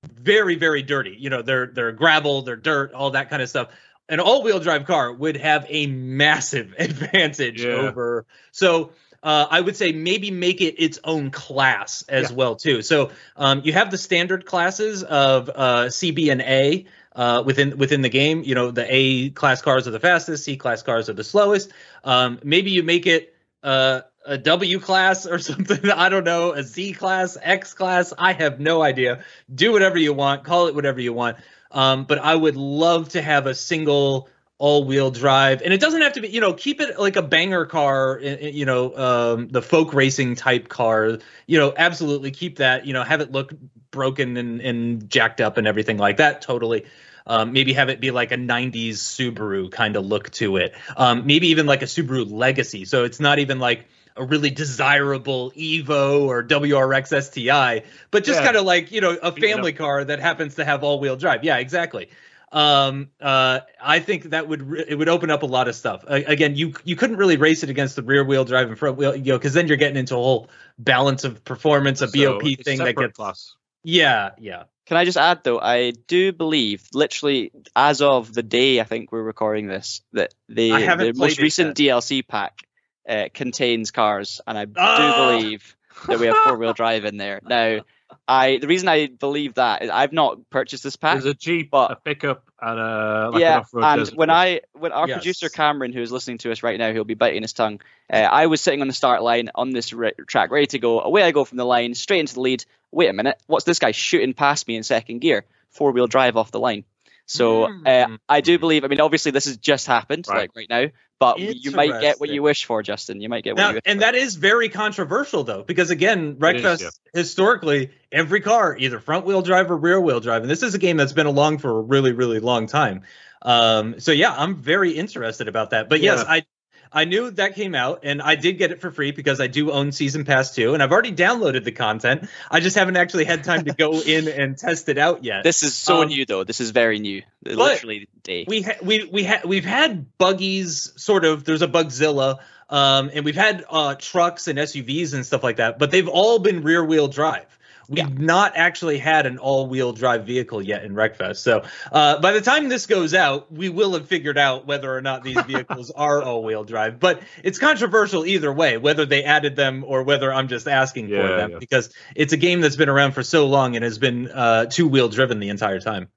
[0.04, 1.16] very very dirty.
[1.18, 3.70] You know, they're they're gravel, they're dirt, all that kind of stuff.
[4.08, 7.74] An all-wheel drive car would have a massive advantage Yeah.
[7.74, 8.26] over.
[8.52, 8.92] So
[9.22, 12.36] uh, I would say maybe make it its own class as Yeah.
[12.36, 12.82] well too.
[12.82, 16.86] So um, you have the standard classes of uh, CB and A
[17.16, 18.44] uh, within within the game.
[18.44, 21.72] You know, the A class cars are the fastest, C class cars are the slowest.
[22.04, 25.90] Um, maybe you make it uh, a W class or something.
[25.90, 28.14] I don't know, a Z class, X class.
[28.18, 29.24] I have no idea.
[29.54, 30.44] Do whatever you want.
[30.44, 31.38] Call it whatever you want.
[31.72, 36.14] Um, but I would love to have a single all-wheel drive, and it doesn't have
[36.14, 36.28] to be.
[36.30, 38.20] You know, keep it like a banger car.
[38.22, 41.20] i- i- You know, um, the folk racing type car.
[41.48, 42.86] You know, absolutely keep that.
[42.86, 43.54] You know, have it look
[43.92, 46.42] broken and, and jacked up and everything like that.
[46.42, 46.86] Totally.
[47.26, 50.74] Um, maybe have it be like a 90s Subaru kind of look to it.
[50.98, 52.86] Um, maybe even like a Subaru Legacy.
[52.86, 53.86] So it's not even like
[54.20, 58.46] a really desirable Evo or WRX STI, but just Yeah.
[58.46, 61.16] kind of like, you know, a Beaten family car that happens to have all wheel
[61.16, 61.44] drive.
[61.44, 62.10] Yeah, exactly.
[62.52, 66.04] Um, uh, I think that would re- it would open up a lot of stuff.
[66.08, 68.98] A- again, you you couldn't really race it against the rear wheel drive and front
[68.98, 70.50] wheel, you know, because then you're getting into a whole
[70.80, 73.16] balance of performance, a So BOP thing that gets.
[73.16, 73.56] class.
[73.84, 74.64] Yeah, yeah.
[74.88, 75.60] Can I just add though?
[75.60, 80.70] I do believe, literally, as of the day I think we're recording this, that the,
[80.70, 82.64] haven't the most it recent DLC pack
[83.10, 84.98] uh, contains cars, and I Ah!
[84.98, 85.76] do believe
[86.08, 87.42] that we have four wheel drive in there.
[87.44, 87.80] Now,
[88.28, 91.14] I the reason I believe that is I've not purchased this pack.
[91.16, 94.30] There's a Jeep, but- a pickup, and a like yeah, an and desert when.
[94.30, 95.18] I when our Yes.
[95.18, 97.82] producer Cameron, who is listening to us right now, he'll be biting his tongue.
[98.12, 101.02] Uh, I was sitting on the start line on this re- track, ready to go.
[101.02, 102.66] Away I go from the line, straight into the lead.
[102.92, 105.46] Wait a minute, what's this guy shooting past me in second gear?
[105.70, 106.86] Four wheel drive off the line.
[107.30, 108.16] So uh, Hmm.
[108.28, 108.84] I do believe.
[108.84, 110.42] I mean, obviously this has just happened, Right.
[110.42, 110.92] like right now.
[111.20, 113.20] But you might get what you wish for, Justin.
[113.22, 114.06] You might get what Now, you wish and for.
[114.06, 116.90] that is very controversial though, because again, It is, Wreckfest yeah.
[117.14, 120.80] historically, every car either front wheel drive or rear wheel drive, and this is a
[120.80, 123.04] game that's been along for a really, really long time.
[123.42, 125.88] Um, so yeah, I'm very interested about that.
[125.90, 126.34] But yes, Yeah.
[126.34, 126.46] I
[126.92, 129.72] I knew that came out, and I did get it for free because I do
[129.72, 132.28] own Season Pass 2, and I've already downloaded the content.
[132.50, 135.44] I just haven't actually had time to go in and test it out yet.
[135.44, 136.44] This is so Um, new, though.
[136.44, 137.22] This is very new.
[137.46, 138.46] Literally day.
[138.48, 143.24] we ha- we we ha- we've had buggies sort of there's a bugzilla um and
[143.26, 146.84] we've had uh trucks and SUVs and stuff like that but they've all been rear
[146.84, 147.58] wheel drive
[147.90, 148.08] We've Yeah.
[148.18, 151.38] not actually had an all-wheel drive vehicle yet in Wreckfest.
[151.38, 155.02] So uh, by the time this goes out, we will have figured out whether or
[155.02, 157.00] not these vehicles are all-wheel drive.
[157.00, 161.28] But it's controversial either way, whether they added them or whether I'm just asking for
[161.28, 161.58] them, yeah.
[161.60, 165.10] because it's a game that's been around for so long and has been uh, two-wheel
[165.10, 166.10] driven the entire time.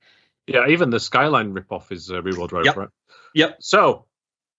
[0.47, 2.77] Yeah, even the Skyline ripoff is uh, rear-wheel drive, Yep.
[2.77, 2.89] right?
[3.35, 3.57] Yep.
[3.61, 4.05] So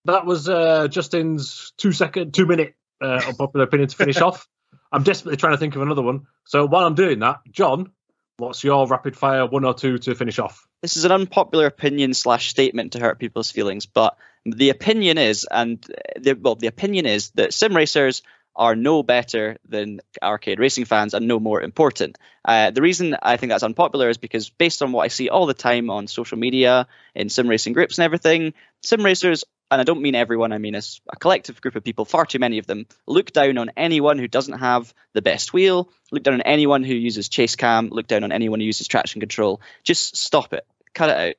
[0.05, 4.47] that was uh, Justin's two second, two minute uh, unpopular opinion to finish off.
[4.93, 6.27] I'm desperately trying to think of another one.
[6.45, 7.91] So while I'm doing that, John,
[8.37, 10.67] what's your rapid fire one or two to finish off?
[10.83, 14.15] This is an unpopular opinion slash statement to hurt people's feelings, but
[14.45, 15.83] the opinion is, and
[16.15, 18.21] the, well, the opinion is that sim racers
[18.55, 22.19] are no better than arcade racing fans and no more important.
[22.45, 25.47] Uh, the reason I think that's unpopular is because based on what I see all
[25.47, 29.43] the time on social media, in sim racing groups and everything, sim racers,
[29.73, 32.39] and I don't mean everyone, I mean as a collective group of people, far too
[32.39, 36.35] many of them, look down on anyone who doesn't have the best wheel, look down
[36.35, 39.61] on anyone who uses chase cam, look down on anyone who uses traction control.
[39.83, 40.65] Just stop it.
[40.93, 41.35] Cut it out.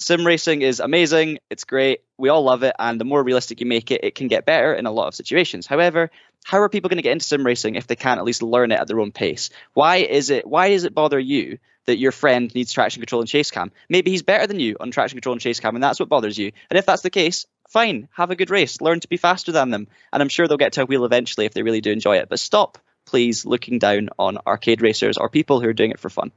[0.00, 1.38] Sim racing is amazing.
[1.50, 2.00] It's great.
[2.16, 2.74] We all love it.
[2.78, 5.14] And the more realistic you make it, it can get better in a lot of
[5.14, 5.66] situations.
[5.66, 6.10] However,
[6.44, 8.72] how are people going to get into sim racing if they can't at least learn
[8.72, 9.50] it at their own pace?
[9.74, 10.46] Why is it?
[10.46, 13.72] Why does it bother you that your friend needs traction control and chase cam?
[13.88, 16.38] Maybe he's better than you on traction control and chase cam, and that's what bothers
[16.38, 16.52] you.
[16.70, 18.80] And if that's the case, fine, have a good race.
[18.80, 21.46] Learn to be faster than them, and I'm sure they'll get to a wheel eventually
[21.46, 22.28] if they really do enjoy it.
[22.28, 26.10] But stop, please, looking down on arcade racers or people who are doing it for
[26.10, 26.30] fun.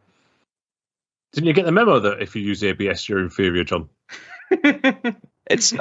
[1.33, 3.89] Didn't you get the memo that if you use ABS, you're inferior, John?
[5.45, 5.73] It's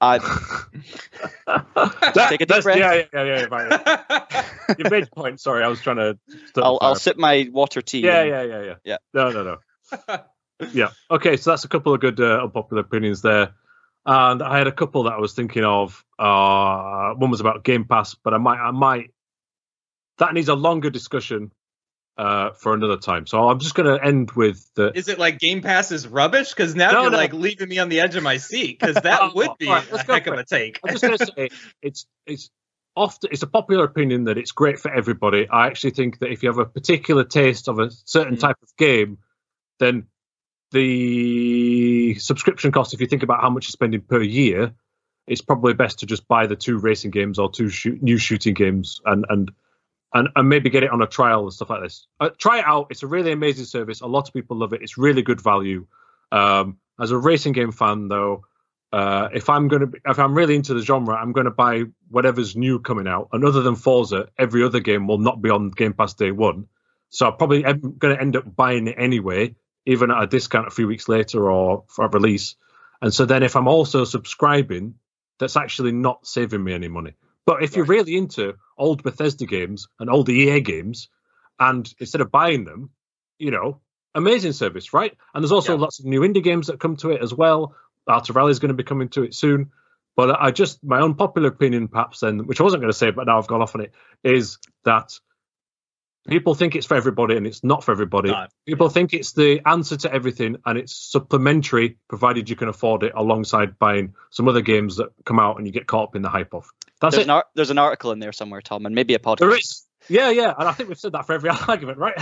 [0.00, 0.18] uh,
[1.46, 2.78] That- Take a deep breath.
[2.78, 3.24] Yeah, yeah, yeah.
[3.24, 4.44] yeah right.
[4.78, 5.40] you made the point.
[5.40, 6.18] Sorry, I was trying to.
[6.56, 8.00] I'll, the I'll sip my water tea.
[8.00, 8.74] Yeah, and- yeah, yeah, yeah.
[8.84, 8.96] Yeah.
[9.12, 10.18] No, no, no.
[10.72, 10.90] yeah.
[11.10, 13.52] Okay, so that's a couple of good uh, unpopular opinions there.
[14.06, 16.04] And I had a couple that I was thinking of.
[16.18, 19.10] Uh, one was about Game Pass, but I might, I might.
[20.18, 21.52] That needs a longer discussion
[22.18, 23.26] uh, for another time.
[23.26, 24.92] So I'm just going to end with the.
[24.94, 26.50] Is it like Game Pass is rubbish?
[26.50, 27.16] Because now No, you're no.
[27.16, 28.78] like leaving me on the edge of my seat.
[28.78, 30.80] Because that Oh, would be right, a heck of a take.
[30.84, 31.48] I'm just going to say
[31.82, 32.50] it's it's
[32.96, 35.48] often it's a popular opinion that it's great for everybody.
[35.48, 38.40] I actually think that if you have a particular taste of a certain Mm.
[38.40, 39.18] type of game,
[39.78, 40.06] then
[40.72, 44.72] the subscription cost, if you think about how much you're spending per year,
[45.26, 48.54] it's probably best to just buy the two racing games or two shoot, new shooting
[48.54, 49.50] games and and
[50.12, 52.06] and, and maybe get it on a trial and stuff like this.
[52.18, 52.88] Uh, try it out.
[52.90, 54.00] It's a really amazing service.
[54.00, 54.82] A lot of people love it.
[54.82, 55.86] It's really good value.
[56.32, 58.44] Um, as a racing game fan, though,
[58.92, 62.56] uh, if I'm gonna be, if I'm really into the genre, I'm gonna buy whatever's
[62.56, 63.28] new coming out.
[63.32, 66.66] And other than Forza, every other game will not be on Game Pass day one.
[67.10, 69.54] So I'm probably am gonna end up buying it anyway,
[69.86, 72.56] even at a discount a few weeks later or for a release.
[73.02, 74.94] And so then if I'm also subscribing,
[75.38, 77.14] that's actually not saving me any money.
[77.46, 81.08] But if you're really into old Bethesda games and old EA games,
[81.58, 82.90] and instead of buying them,
[83.38, 83.80] you know,
[84.14, 85.16] amazing service, right?
[85.34, 85.80] And there's also Yeah.
[85.80, 87.74] lots of new indie games that come to it as well.
[88.06, 89.70] Art of Rally is going to be coming to it soon.
[90.16, 93.26] But I just, my unpopular opinion, perhaps then, which I wasn't going to say, but
[93.26, 95.18] now I've gone off on it, is that
[96.28, 98.30] people think it's for everybody and it's not for everybody.
[98.30, 103.02] Not, people think it's the answer to everything and it's supplementary, provided you can afford
[103.02, 106.22] it alongside buying some other games that come out and you get caught up in
[106.22, 106.70] the hype of.
[107.00, 107.26] That's There's it.
[107.26, 109.38] an, ar- there's an article in there somewhere, Tom, and maybe a podcast.
[109.38, 109.86] There is.
[110.08, 110.54] Yeah, yeah.
[110.58, 112.14] And I think we've said that for every argument, right?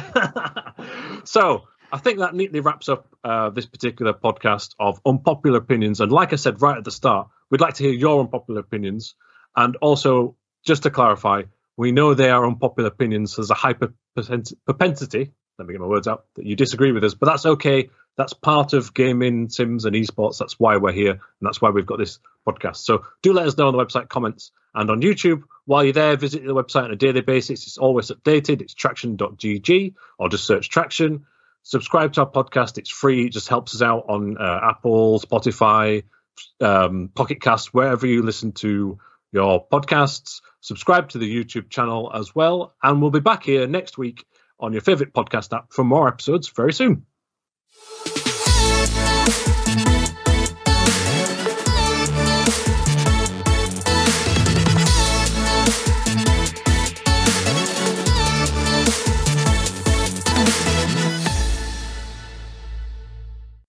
[1.24, 6.00] so I think that neatly wraps up uh, this particular podcast of unpopular opinions.
[6.00, 9.14] And like I said right at the start, we'd like to hear your unpopular opinions.
[9.56, 11.42] And also, just to clarify,
[11.78, 13.36] we know they are unpopular opinions.
[13.36, 13.74] There's a
[14.16, 17.46] percent- propensity, let me get my words out, that you disagree with us, but that's
[17.46, 17.88] okay.
[18.16, 20.38] That's part of gaming, sims, and esports.
[20.38, 21.12] That's why we're here.
[21.12, 22.78] And that's why we've got this podcast.
[22.78, 25.44] So do let us know on the website comments and on YouTube.
[25.66, 27.68] While you're there, visit the website on a daily basis.
[27.68, 28.60] It's always updated.
[28.60, 31.26] It's traction.gg or just search traction.
[31.62, 32.78] Subscribe to our podcast.
[32.78, 33.26] It's free.
[33.26, 36.02] It just helps us out on uh, Apple, Spotify,
[36.60, 38.98] um, Pocket Cast, wherever you listen to
[39.32, 40.40] your podcasts.
[40.60, 42.74] Subscribe to the YouTube channel as well.
[42.82, 44.24] And we'll be back here next week
[44.60, 47.06] on your favorite podcast app for more episodes very soon.